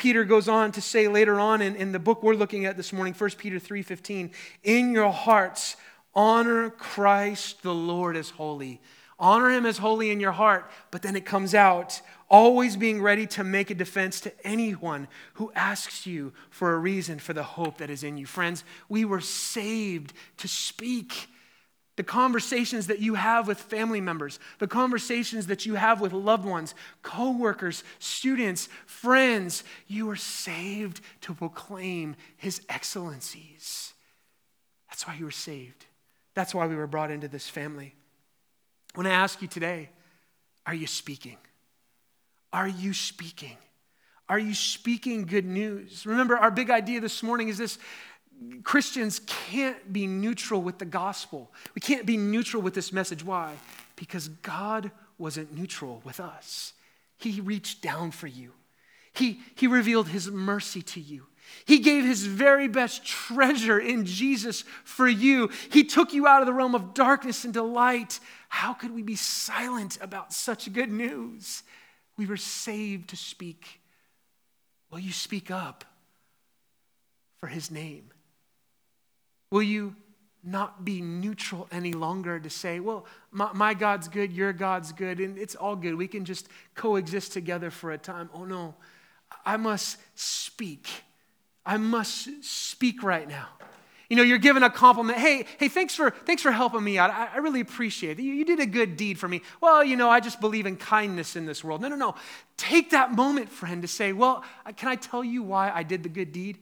[0.05, 2.93] Peter goes on to say later on in, in the book we're looking at this
[2.93, 4.29] morning, 1 Peter 3:15,
[4.61, 5.77] in your hearts,
[6.13, 8.79] honor Christ the Lord as holy.
[9.17, 13.25] Honor him as holy in your heart, but then it comes out, always being ready
[13.25, 17.79] to make a defense to anyone who asks you for a reason for the hope
[17.79, 18.27] that is in you.
[18.27, 21.29] Friends, we were saved to speak
[21.95, 26.45] the conversations that you have with family members, the conversations that you have with loved
[26.45, 33.93] ones, coworkers, students, friends, you are saved to proclaim his excellencies.
[34.89, 35.85] That's why you were saved.
[36.33, 37.95] That's why we were brought into this family.
[38.93, 39.89] When I ask you today,
[40.65, 41.37] are you speaking?
[42.51, 43.57] Are you speaking?
[44.27, 46.05] Are you speaking good news?
[46.05, 47.77] Remember, our big idea this morning is this
[48.63, 51.51] Christians can't be neutral with the gospel.
[51.73, 53.23] We can't be neutral with this message.
[53.23, 53.53] Why?
[53.95, 56.73] Because God wasn't neutral with us.
[57.17, 58.51] He reached down for you.
[59.13, 61.27] He, he revealed his mercy to you.
[61.65, 65.49] He gave his very best treasure in Jesus for you.
[65.71, 68.19] He took you out of the realm of darkness into light.
[68.49, 71.63] How could we be silent about such good news?
[72.17, 73.79] We were saved to speak.
[74.91, 75.85] Will you speak up
[77.39, 78.11] for his name?
[79.55, 79.95] Will you
[80.43, 85.21] not be neutral any longer to say, well, my, my, God's good, your God's good,
[85.21, 85.95] and it's all good.
[85.95, 88.29] We can just coexist together for a time.
[88.33, 88.75] Oh no,
[89.45, 90.89] I must speak.
[91.65, 93.47] I must speak right now.
[94.09, 95.19] You know, you're given a compliment.
[95.19, 97.09] Hey, hey, thanks for thanks for helping me out.
[97.09, 98.23] I, I really appreciate it.
[98.23, 99.41] You, you did a good deed for me.
[99.61, 101.81] Well, you know, I just believe in kindness in this world.
[101.81, 102.15] No, no, no.
[102.57, 104.43] Take that moment, friend, to say, well,
[104.75, 106.57] can I tell you why I did the good deed?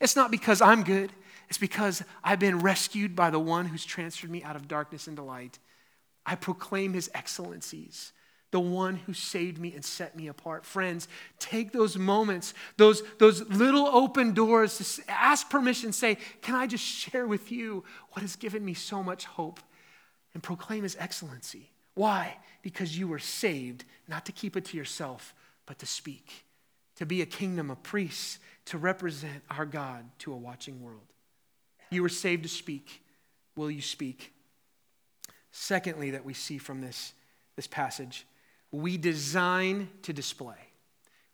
[0.00, 1.12] It's not because I'm good.
[1.48, 5.22] It's because I've been rescued by the one who's transferred me out of darkness into
[5.22, 5.58] light.
[6.26, 8.12] I proclaim his excellencies,
[8.50, 10.66] the one who saved me and set me apart.
[10.66, 11.08] Friends,
[11.38, 16.84] take those moments, those, those little open doors, to ask permission, say, Can I just
[16.84, 17.82] share with you
[18.12, 19.60] what has given me so much hope?
[20.34, 21.70] And proclaim his excellency.
[21.94, 22.36] Why?
[22.62, 25.34] Because you were saved, not to keep it to yourself,
[25.64, 26.44] but to speak,
[26.96, 31.06] to be a kingdom of priests, to represent our God to a watching world.
[31.90, 33.02] You were saved to speak.
[33.56, 34.32] Will you speak?
[35.50, 37.12] Secondly, that we see from this,
[37.56, 38.26] this passage,
[38.70, 40.56] we design to display.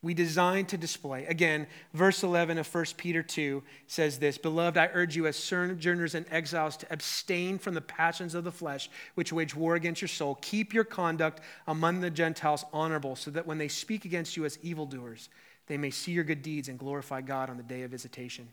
[0.03, 1.25] We design to display.
[1.25, 6.15] Again, verse 11 of 1 Peter 2 says this Beloved, I urge you as sojourners
[6.15, 10.09] and exiles to abstain from the passions of the flesh, which wage war against your
[10.09, 10.39] soul.
[10.43, 14.59] Keep your conduct among the Gentiles honorable, so that when they speak against you as
[14.61, 15.31] evildoers,
[15.69, 18.49] they may see your good deeds and glorify God on the day of visitation.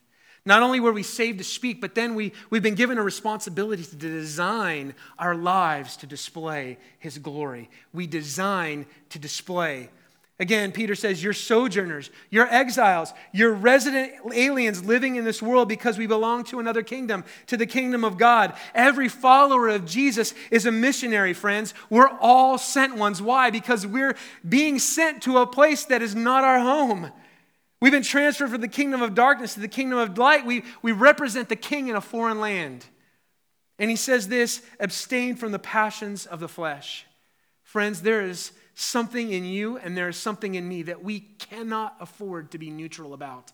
[0.45, 3.83] Not only were we saved to speak, but then we, we've been given a responsibility
[3.83, 7.69] to design our lives to display His glory.
[7.93, 9.89] We design to display.
[10.41, 15.99] Again, Peter says, You're sojourners, you're exiles, you're resident aliens living in this world because
[15.99, 18.55] we belong to another kingdom, to the kingdom of God.
[18.73, 21.75] Every follower of Jesus is a missionary, friends.
[21.91, 23.21] We're all sent ones.
[23.21, 23.51] Why?
[23.51, 24.15] Because we're
[24.47, 27.11] being sent to a place that is not our home.
[27.81, 30.45] We've been transferred from the kingdom of darkness to the kingdom of light.
[30.45, 32.85] We, we represent the king in a foreign land.
[33.79, 37.07] And he says this abstain from the passions of the flesh.
[37.63, 41.95] Friends, there is something in you and there is something in me that we cannot
[41.99, 43.51] afford to be neutral about.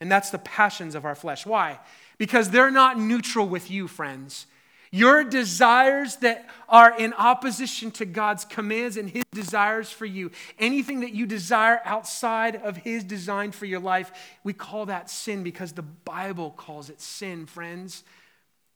[0.00, 1.44] And that's the passions of our flesh.
[1.44, 1.78] Why?
[2.16, 4.46] Because they're not neutral with you, friends.
[4.92, 11.00] Your desires that are in opposition to God's commands and His desires for you, anything
[11.00, 14.10] that you desire outside of His design for your life,
[14.42, 18.02] we call that sin because the Bible calls it sin, friends.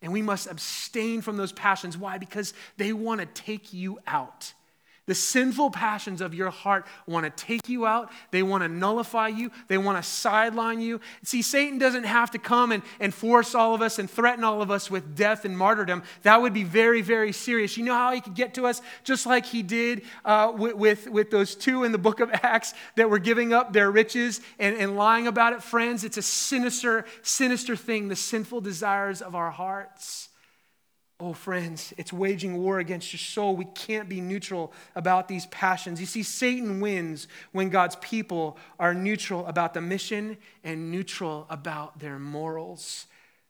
[0.03, 1.97] And we must abstain from those passions.
[1.97, 2.19] Why?
[2.19, 4.53] Because they want to take you out.
[5.07, 8.11] The sinful passions of your heart want to take you out.
[8.31, 9.51] They want to nullify you.
[9.69, 10.99] They want to sideline you.
[11.23, 14.63] See, Satan doesn't have to come and, and force all of us and threaten all
[14.63, 16.05] of us with death and martyrdom.
[16.23, 17.77] That would be very, very serious.
[17.77, 18.81] You know how he could get to us?
[19.03, 22.73] Just like he did uh, with, with, with, those two in the book of Acts
[22.97, 25.63] that were giving up their riches and, and lying about it.
[25.63, 30.31] Friends, it's a sinister, sinister thing, the sinful desires of our hearts.
[31.27, 33.57] Oh, friends, it's waging war against your soul.
[33.57, 35.99] We can't be neutral about these passions.
[35.99, 41.99] You see, Satan wins when God's people are neutral about the mission and neutral about
[41.99, 43.07] their morals.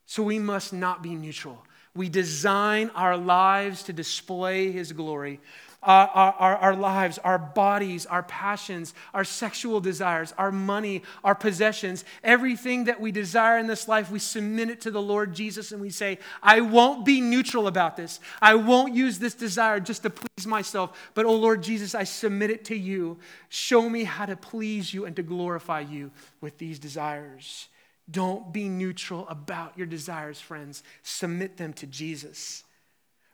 [0.06, 1.66] So we must not be neutral.
[1.96, 5.40] We design our lives to display his glory
[5.84, 12.04] our, our, our lives, our bodies, our passions, our sexual desires, our money, our possessions,
[12.22, 15.80] everything that we desire in this life, we submit it to the Lord Jesus and
[15.80, 18.20] we say, I won't be neutral about this.
[18.40, 22.50] I won't use this desire just to please myself, but oh Lord Jesus, I submit
[22.50, 23.18] it to you.
[23.48, 27.68] Show me how to please you and to glorify you with these desires.
[28.10, 30.82] Don't be neutral about your desires, friends.
[31.02, 32.63] Submit them to Jesus.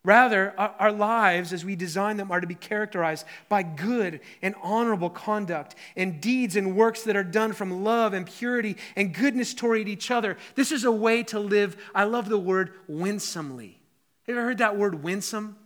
[0.03, 5.11] Rather, our lives, as we design them, are to be characterized by good and honorable
[5.11, 9.89] conduct and deeds and works that are done from love and purity and goodness toward
[9.89, 10.39] each other.
[10.55, 13.79] This is a way to live, I love the word winsomely.
[14.27, 15.57] Have you ever heard that word winsome?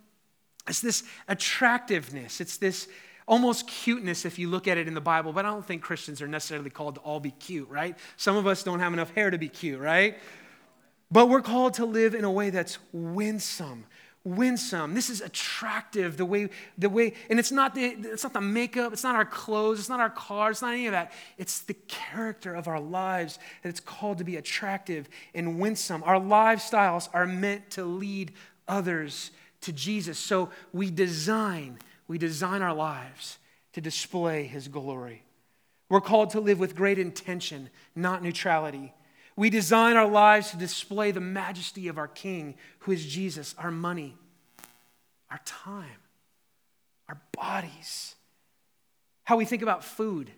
[0.66, 2.88] It's this attractiveness, it's this
[3.28, 6.20] almost cuteness if you look at it in the Bible, but I don't think Christians
[6.20, 7.96] are necessarily called to all be cute, right?
[8.16, 10.18] Some of us don't have enough hair to be cute, right?
[11.10, 13.86] But we're called to live in a way that's winsome
[14.24, 14.94] winsome.
[14.94, 16.16] This is attractive.
[16.16, 16.48] The way,
[16.78, 18.92] the way, and it's not the, it's not the makeup.
[18.92, 19.78] It's not our clothes.
[19.78, 20.56] It's not our cars.
[20.56, 21.12] It's not any of that.
[21.36, 26.02] It's the character of our lives that it's called to be attractive and winsome.
[26.04, 28.32] Our lifestyles are meant to lead
[28.66, 29.30] others
[29.62, 30.18] to Jesus.
[30.18, 33.38] So we design, we design our lives
[33.74, 35.22] to display His glory.
[35.90, 38.94] We're called to live with great intention, not neutrality.
[39.36, 43.70] We design our lives to display the majesty of our King, who is Jesus, our
[43.70, 44.16] money,
[45.30, 46.00] our time,
[47.08, 48.14] our bodies,
[49.24, 50.28] how we think about food,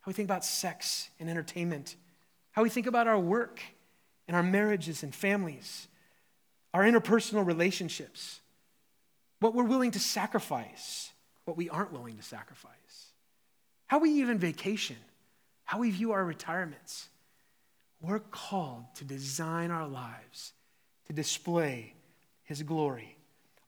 [0.00, 1.96] how we think about sex and entertainment,
[2.52, 3.60] how we think about our work
[4.26, 5.88] and our marriages and families,
[6.72, 8.40] our interpersonal relationships,
[9.40, 11.10] what we're willing to sacrifice,
[11.44, 13.12] what we aren't willing to sacrifice,
[13.86, 14.96] how we even vacation,
[15.64, 17.08] how we view our retirements.
[18.00, 20.52] We're called to design our lives
[21.06, 21.94] to display
[22.44, 23.16] his glory,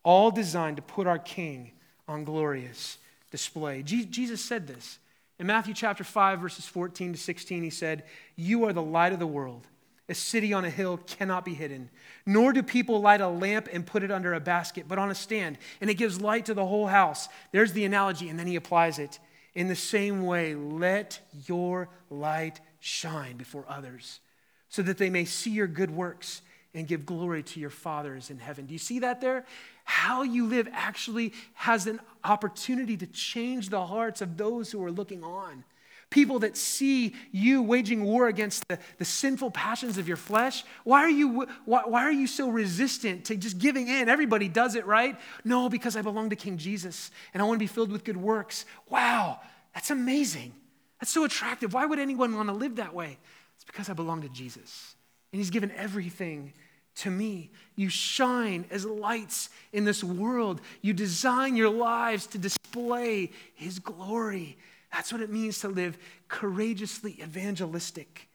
[0.02, 1.72] all designed to put our King
[2.06, 2.98] on glorious
[3.30, 3.82] display.
[3.82, 4.98] Jesus said this.
[5.38, 8.04] In Matthew chapter 5, verses 14 to 16, he said,
[8.36, 9.66] You are the light of the world.
[10.08, 11.88] A city on a hill cannot be hidden.
[12.26, 15.14] Nor do people light a lamp and put it under a basket, but on a
[15.14, 17.28] stand, and it gives light to the whole house.
[17.52, 19.18] There's the analogy, and then he applies it.
[19.54, 24.20] In the same way, let your light shine before others,
[24.68, 26.42] so that they may see your good works
[26.74, 28.66] and give glory to your fathers in heaven.
[28.66, 29.44] Do you see that there?
[29.84, 34.92] How you live actually has an opportunity to change the hearts of those who are
[34.92, 35.64] looking on.
[36.10, 40.64] People that see you waging war against the, the sinful passions of your flesh.
[40.82, 44.08] Why are, you, why, why are you so resistant to just giving in?
[44.08, 45.18] Everybody does it, right?
[45.44, 48.16] No, because I belong to King Jesus and I want to be filled with good
[48.16, 48.64] works.
[48.88, 49.40] Wow,
[49.72, 50.52] that's amazing.
[51.00, 51.72] That's so attractive.
[51.72, 53.18] Why would anyone want to live that way?
[53.56, 54.94] It's because I belong to Jesus
[55.32, 56.52] and He's given everything
[56.96, 57.50] to me.
[57.76, 60.60] You shine as lights in this world.
[60.82, 64.58] You design your lives to display His glory.
[64.92, 65.96] That's what it means to live
[66.28, 68.28] courageously evangelistic.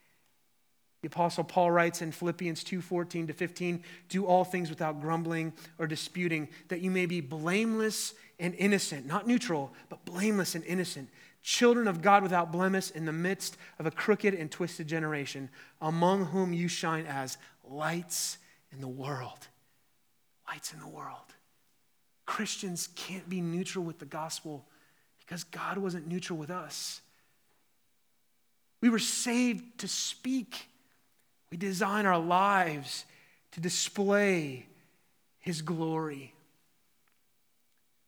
[1.02, 5.86] The apostle Paul writes in Philippians 2:14 to 15, "Do all things without grumbling or
[5.86, 11.10] disputing, that you may be blameless and innocent, not neutral, but blameless and innocent,
[11.46, 15.48] children of God without blemish in the midst of a crooked and twisted generation,
[15.80, 18.38] among whom you shine as lights
[18.72, 19.46] in the world."
[20.48, 21.34] Lights in the world.
[22.24, 24.68] Christians can't be neutral with the gospel
[25.20, 27.00] because God wasn't neutral with us.
[28.80, 30.68] We were saved to speak.
[31.50, 33.04] We design our lives
[33.52, 34.66] to display
[35.38, 36.34] His glory.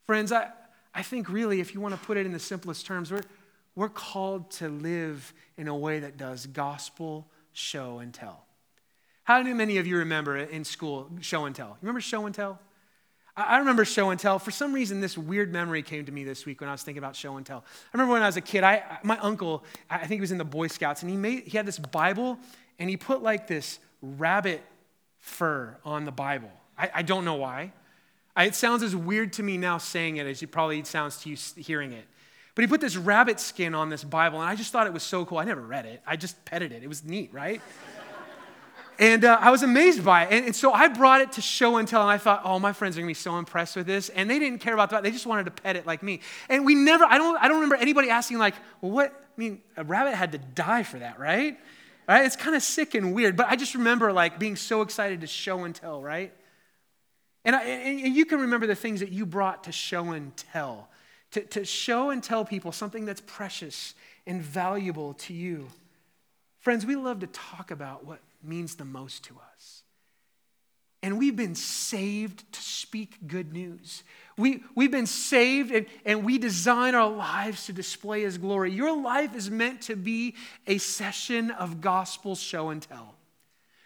[0.07, 0.51] Friends, I,
[0.99, 3.23] I think really, if you want to put it in the simplest terms, we're,
[3.77, 8.45] we're called to live in a way that does gospel show and tell.
[9.23, 11.69] How many of you remember in school show and tell?
[11.69, 12.59] You remember show and tell?
[13.37, 14.41] I remember show and tell.
[14.41, 16.99] For some reason, this weird memory came to me this week when I was thinking
[16.99, 17.59] about show and tell.
[17.59, 20.39] I remember when I was a kid, I, my uncle, I think he was in
[20.39, 22.41] the Boy Scouts, and he, made, he had this Bible,
[22.81, 24.65] and he put like this rabbit
[25.19, 26.51] fur on the Bible.
[26.77, 27.71] I, I don't know why.
[28.39, 31.37] It sounds as weird to me now saying it as it probably sounds to you
[31.57, 32.05] hearing it.
[32.55, 35.03] But he put this rabbit skin on this Bible, and I just thought it was
[35.03, 35.39] so cool.
[35.39, 36.83] I never read it, I just petted it.
[36.83, 37.61] It was neat, right?
[39.01, 40.33] And uh, I was amazed by it.
[40.33, 42.73] And, and, so I brought it to show and tell, and I thought, oh, my
[42.73, 44.09] friends are gonna be so impressed with this.
[44.09, 45.05] And they didn't care about that.
[45.05, 46.21] They just wanted to pet it like me.
[46.49, 49.13] And we never, I don't, I don't remember anybody asking, like, well, what?
[49.13, 51.57] I mean, a rabbit had to die for that, right?
[52.09, 52.25] Right?
[52.25, 53.37] It's kind of sick and weird.
[53.37, 56.33] But I just remember, like, being so excited to show and tell, right?
[57.49, 60.91] And, I, and you can remember the things that you brought to show and tell,
[61.31, 63.95] to, to show and tell people something that's precious
[64.27, 65.69] and valuable to you.
[66.59, 69.83] Friends, we love to talk about what means the most to us.
[71.03, 74.03] And we've been saved to speak good news.
[74.37, 78.73] We, we've been saved and, and we design our lives to display His glory.
[78.73, 80.35] Your life is meant to be
[80.67, 83.15] a session of gospel show and tell.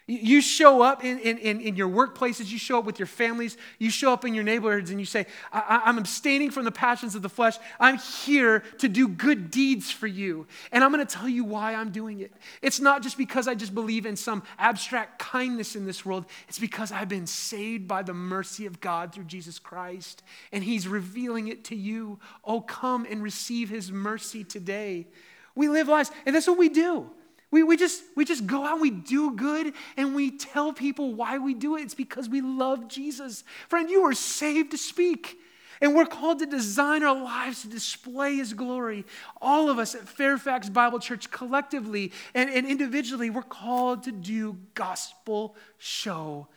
[0.05, 3.89] You show up in, in, in your workplaces, you show up with your families, you
[3.89, 7.21] show up in your neighborhoods, and you say, I, am abstaining from the passions of
[7.21, 7.57] the flesh.
[7.79, 10.45] I'm here to do good deeds for you.
[10.73, 12.33] And I'm going to tell you why I'm doing it.
[12.61, 16.59] It's not just because I just believe in some abstract kindness in this world, it's
[16.59, 21.47] because I've been saved by the mercy of God through Jesus Christ, and He's revealing
[21.47, 22.19] it to you.
[22.43, 25.07] Oh, come and receive His mercy today.
[25.55, 27.09] We live lives, and that's what we do.
[27.53, 31.13] We, we, just, we just go out, and we do good, and we tell people
[31.13, 31.83] why we do it.
[31.83, 33.43] It's because we love Jesus.
[33.69, 35.37] Friend, you are saved to speak.
[35.79, 39.05] And we're called to design our lives to display His glory.
[39.39, 44.57] All of us at Fairfax Bible Church, collectively and, and individually, we're called to do
[44.73, 46.47] gospel show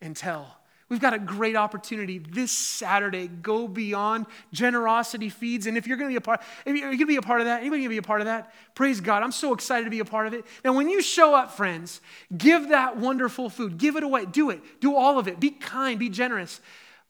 [0.00, 0.56] and tell.
[0.88, 3.26] We've got a great opportunity this Saturday.
[3.26, 5.66] Go beyond generosity feeds.
[5.66, 7.40] And if you're going to be a part, if you're going to be a part
[7.40, 8.54] of that, anybody going to be a part of that?
[8.76, 9.24] Praise God.
[9.24, 10.44] I'm so excited to be a part of it.
[10.64, 12.00] Now, when you show up, friends,
[12.36, 13.78] give that wonderful food.
[13.78, 14.26] Give it away.
[14.26, 14.60] Do it.
[14.80, 15.40] Do all of it.
[15.40, 15.98] Be kind.
[15.98, 16.60] Be generous.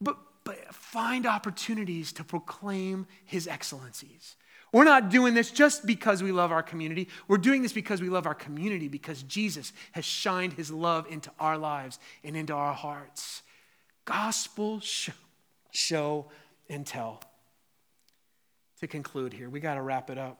[0.00, 4.36] But, but find opportunities to proclaim his excellencies.
[4.72, 7.08] We're not doing this just because we love our community.
[7.28, 11.30] We're doing this because we love our community, because Jesus has shined his love into
[11.38, 13.42] our lives and into our hearts.
[14.06, 15.12] Gospel show,
[15.70, 16.26] show
[16.70, 17.22] and tell.
[18.80, 20.38] To conclude here, we got to wrap it up.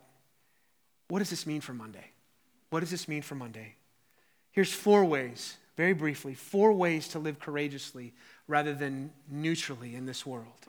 [1.09, 2.07] What does this mean for Monday?
[2.71, 3.75] What does this mean for Monday?
[4.51, 8.14] Here's four ways, very briefly, four ways to live courageously
[8.49, 10.67] rather than neutrally in this world.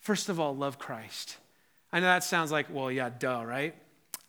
[0.00, 1.36] First of all, love Christ.
[1.92, 3.74] I know that sounds like, well, yeah, duh, right?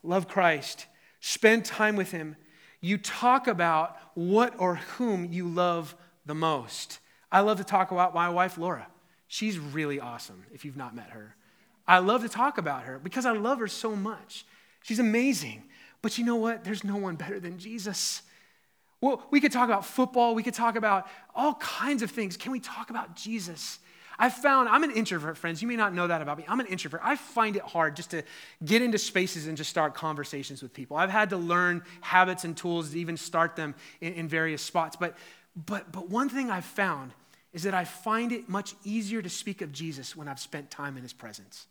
[0.04, 0.86] Love Christ.
[1.20, 2.36] Spend time with Him.
[2.80, 5.96] You talk about what or whom you love
[6.26, 7.00] the most.
[7.36, 8.88] I love to talk about my wife, Laura.
[9.28, 11.36] She's really awesome if you've not met her.
[11.86, 14.46] I love to talk about her because I love her so much.
[14.84, 15.64] She's amazing.
[16.02, 16.64] But you know what?
[16.64, 18.22] There's no one better than Jesus.
[19.02, 22.38] Well, we could talk about football, we could talk about all kinds of things.
[22.38, 23.80] Can we talk about Jesus?
[24.18, 25.62] I found I'm an introvert, friends.
[25.62, 26.46] You may not know that about me.
[26.48, 27.02] I'm an introvert.
[27.04, 28.24] I find it hard just to
[28.64, 30.96] get into spaces and just start conversations with people.
[30.96, 34.96] I've had to learn habits and tools to even start them in, in various spots.
[34.96, 35.18] But,
[35.54, 37.12] but, but one thing I've found
[37.56, 40.98] is that I find it much easier to speak of Jesus when I've spent time
[40.98, 41.68] in his presence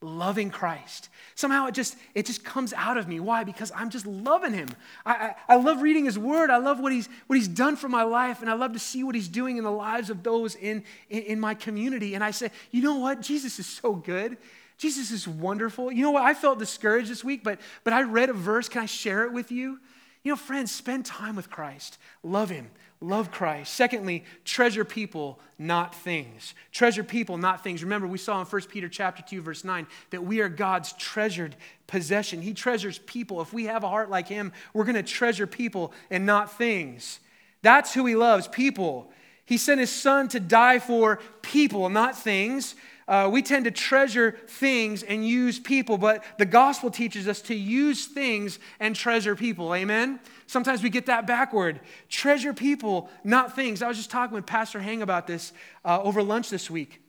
[0.00, 1.08] loving Christ.
[1.34, 3.18] Somehow it just it just comes out of me.
[3.20, 3.44] Why?
[3.44, 4.68] Because I'm just loving him.
[5.04, 6.50] I, I, I, love reading his word.
[6.50, 9.02] I love what he's what he's done for my life, and I love to see
[9.02, 12.14] what he's doing in the lives of those in, in, in my community.
[12.14, 13.20] And I say, you know what?
[13.20, 14.36] Jesus is so good.
[14.76, 15.90] Jesus is wonderful.
[15.90, 16.22] You know what?
[16.22, 18.68] I felt discouraged this week, but but I read a verse.
[18.68, 19.80] Can I share it with you?
[20.22, 21.98] You know, friends, spend time with Christ.
[22.22, 22.70] Love him.
[23.00, 23.74] Love Christ.
[23.74, 26.54] Secondly, treasure people, not things.
[26.72, 27.84] Treasure people, not things.
[27.84, 31.54] Remember, we saw in 1 Peter chapter 2, verse 9, that we are God's treasured
[31.86, 32.42] possession.
[32.42, 33.40] He treasures people.
[33.40, 37.20] If we have a heart like him, we're going to treasure people and not things.
[37.62, 39.12] That's who he loves, people.
[39.48, 42.74] He sent his son to die for people, not things.
[43.08, 47.54] Uh, we tend to treasure things and use people, but the gospel teaches us to
[47.54, 49.74] use things and treasure people.
[49.74, 50.20] Amen?
[50.46, 51.80] Sometimes we get that backward.
[52.10, 53.80] Treasure people, not things.
[53.80, 57.00] I was just talking with Pastor Hang about this uh, over lunch this week.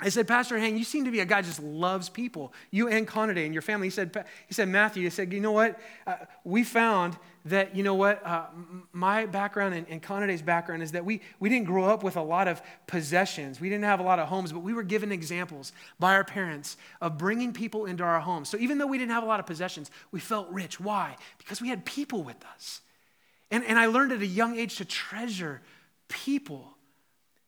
[0.00, 2.52] I said, Pastor Hang, you seem to be a guy who just loves people.
[2.72, 3.86] You and Conaday and your family.
[3.86, 5.80] He said, he said Matthew, he said, you know what?
[6.04, 8.26] Uh, we found that, you know what?
[8.26, 8.46] Uh,
[8.92, 12.48] my background and, and background is that we, we didn't grow up with a lot
[12.48, 13.60] of possessions.
[13.60, 16.76] We didn't have a lot of homes, but we were given examples by our parents
[17.00, 18.48] of bringing people into our homes.
[18.48, 20.80] So even though we didn't have a lot of possessions, we felt rich.
[20.80, 21.16] Why?
[21.38, 22.80] Because we had people with us.
[23.50, 25.62] And, and I learned at a young age to treasure
[26.08, 26.73] people.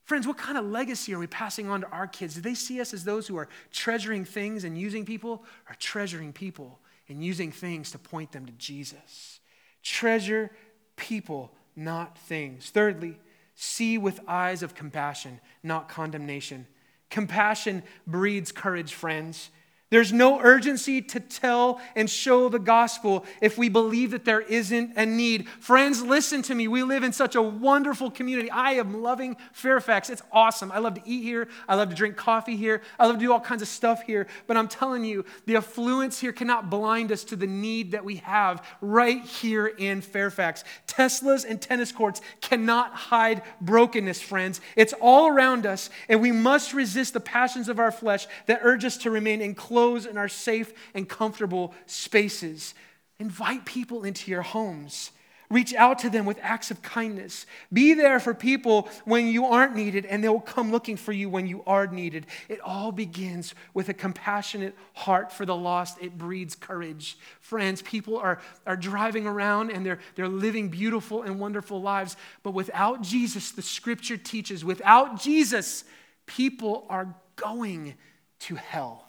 [0.07, 2.37] Friends, what kind of legacy are we passing on to our kids?
[2.37, 6.33] Do they see us as those who are treasuring things and using people, or treasuring
[6.33, 6.79] people
[7.09, 9.41] and using things to point them to Jesus?
[9.83, 10.53] Treasure
[10.95, 12.71] people, not things.
[12.71, 13.19] Thirdly,
[13.57, 16.69] see with eyes of compassion, not condemnation.
[17.11, 19.51] Compassion breeds courage, friends.
[19.89, 24.95] There's no urgency to tell and show the gospel if we believe that there isn't
[24.97, 25.49] a need.
[25.61, 26.67] Friends, listen to me.
[26.67, 28.51] We live in such a wonderful community.
[28.51, 30.11] I am loving Fairfax.
[30.11, 30.73] It's awesome.
[30.73, 31.47] I love to eat here.
[31.69, 32.83] I love to drink coffee here.
[32.99, 34.27] I love to do all kinds of stuff here.
[34.49, 38.17] But I'm telling you, the affluence here cannot blind us to the need that we
[38.17, 40.65] have right here in Fairfax.
[40.89, 44.61] Teslas and tennis courts cannot hide brokenness, friends.
[44.75, 48.85] It's all around us, and we must resist the passions of our flesh that urge
[48.85, 52.75] us to remain enclosed in our safe and comfortable spaces.
[53.21, 55.13] Invite people into your homes.
[55.49, 57.47] Reach out to them with acts of kindness.
[57.73, 61.47] Be there for people when you aren't needed, and they'll come looking for you when
[61.47, 62.27] you are needed.
[62.49, 65.99] It all begins with a compassionate heart for the lost.
[66.01, 67.17] It breeds courage.
[67.41, 72.51] Friends, people are, are driving around and they're, they're living beautiful and wonderful lives, but
[72.51, 75.85] without Jesus, the scripture teaches, without Jesus,
[76.27, 77.95] people are going
[78.41, 79.06] to hell.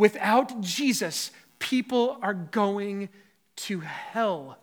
[0.00, 3.10] Without Jesus, people are going
[3.54, 4.56] to hell.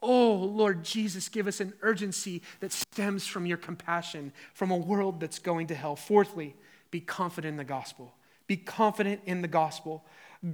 [0.00, 5.18] Oh, Lord Jesus, give us an urgency that stems from your compassion from a world
[5.18, 5.96] that's going to hell.
[5.96, 6.54] Fourthly,
[6.92, 8.14] be confident in the gospel.
[8.46, 10.04] Be confident in the gospel.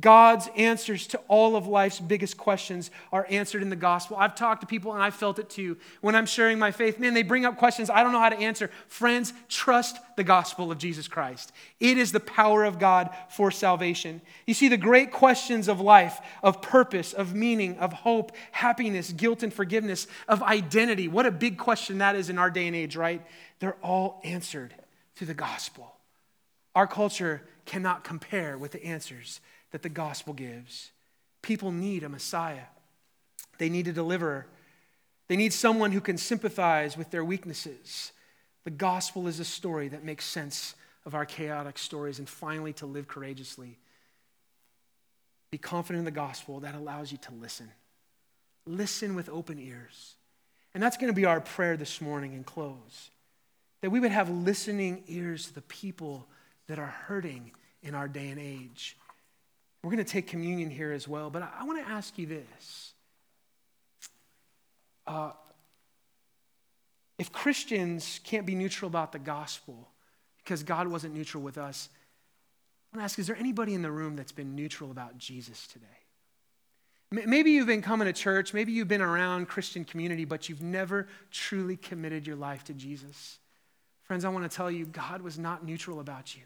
[0.01, 4.16] God's answers to all of life's biggest questions are answered in the gospel.
[4.16, 5.76] I've talked to people and I felt it too.
[6.01, 8.39] When I'm sharing my faith, man, they bring up questions I don't know how to
[8.39, 8.70] answer.
[8.89, 11.53] Friends, trust the gospel of Jesus Christ.
[11.80, 14.20] It is the power of God for salvation.
[14.47, 19.43] You see, the great questions of life, of purpose, of meaning, of hope, happiness, guilt,
[19.43, 21.09] and forgiveness, of identity.
[21.09, 23.22] What a big question that is in our day and age, right?
[23.59, 24.74] They're all answered
[25.16, 25.95] through the gospel.
[26.74, 29.41] Our culture cannot compare with the answers
[29.73, 30.93] that the gospel gives.
[31.43, 32.66] People need a Messiah,
[33.59, 34.47] they need a deliverer,
[35.29, 38.12] they need someone who can sympathize with their weaknesses.
[38.64, 42.87] The gospel is a story that makes sense of our chaotic stories and finally to
[42.87, 43.79] live courageously.
[45.51, 47.70] Be confident in the gospel that allows you to listen.
[48.66, 50.14] Listen with open ears.
[50.75, 53.11] And that's going to be our prayer this morning in close.
[53.81, 56.27] That we would have listening ears to the people
[56.68, 57.51] that are hurting
[57.83, 58.97] in our day and age.
[59.83, 62.26] We're going to take communion here as well, but I, I want to ask you
[62.26, 62.93] this.
[65.07, 65.33] Uh,
[67.18, 69.89] if Christians can't be neutral about the gospel
[70.39, 71.89] because God wasn't neutral with us,
[72.93, 75.66] I want to ask is there anybody in the room that's been neutral about Jesus
[75.66, 75.87] today?
[77.11, 81.09] Maybe you've been coming to church, maybe you've been around Christian community, but you've never
[81.30, 83.39] truly committed your life to Jesus.
[84.05, 86.43] Friends, I want to tell you, God was not neutral about you.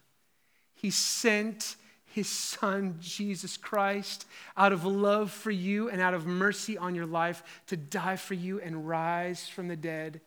[0.75, 1.77] He sent
[2.17, 4.25] his son, Jesus Christ,
[4.57, 8.33] out of love for you and out of mercy on your life to die for
[8.33, 10.23] you and rise from the dead.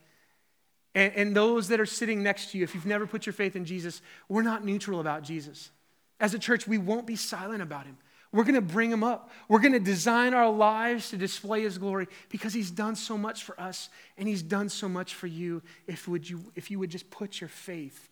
[0.93, 3.55] And, and, those that are sitting next to you, if you've never put your faith
[3.55, 5.71] in Jesus, we're not neutral about Jesus.
[6.19, 7.97] As a church, we won't be silent about him.
[8.31, 9.31] We're going to bring him up.
[9.47, 13.43] We're going to design our lives to display his glory because he's done so much
[13.43, 16.91] for us and he's done so much for you if, would you if you would
[16.91, 18.09] just put your faith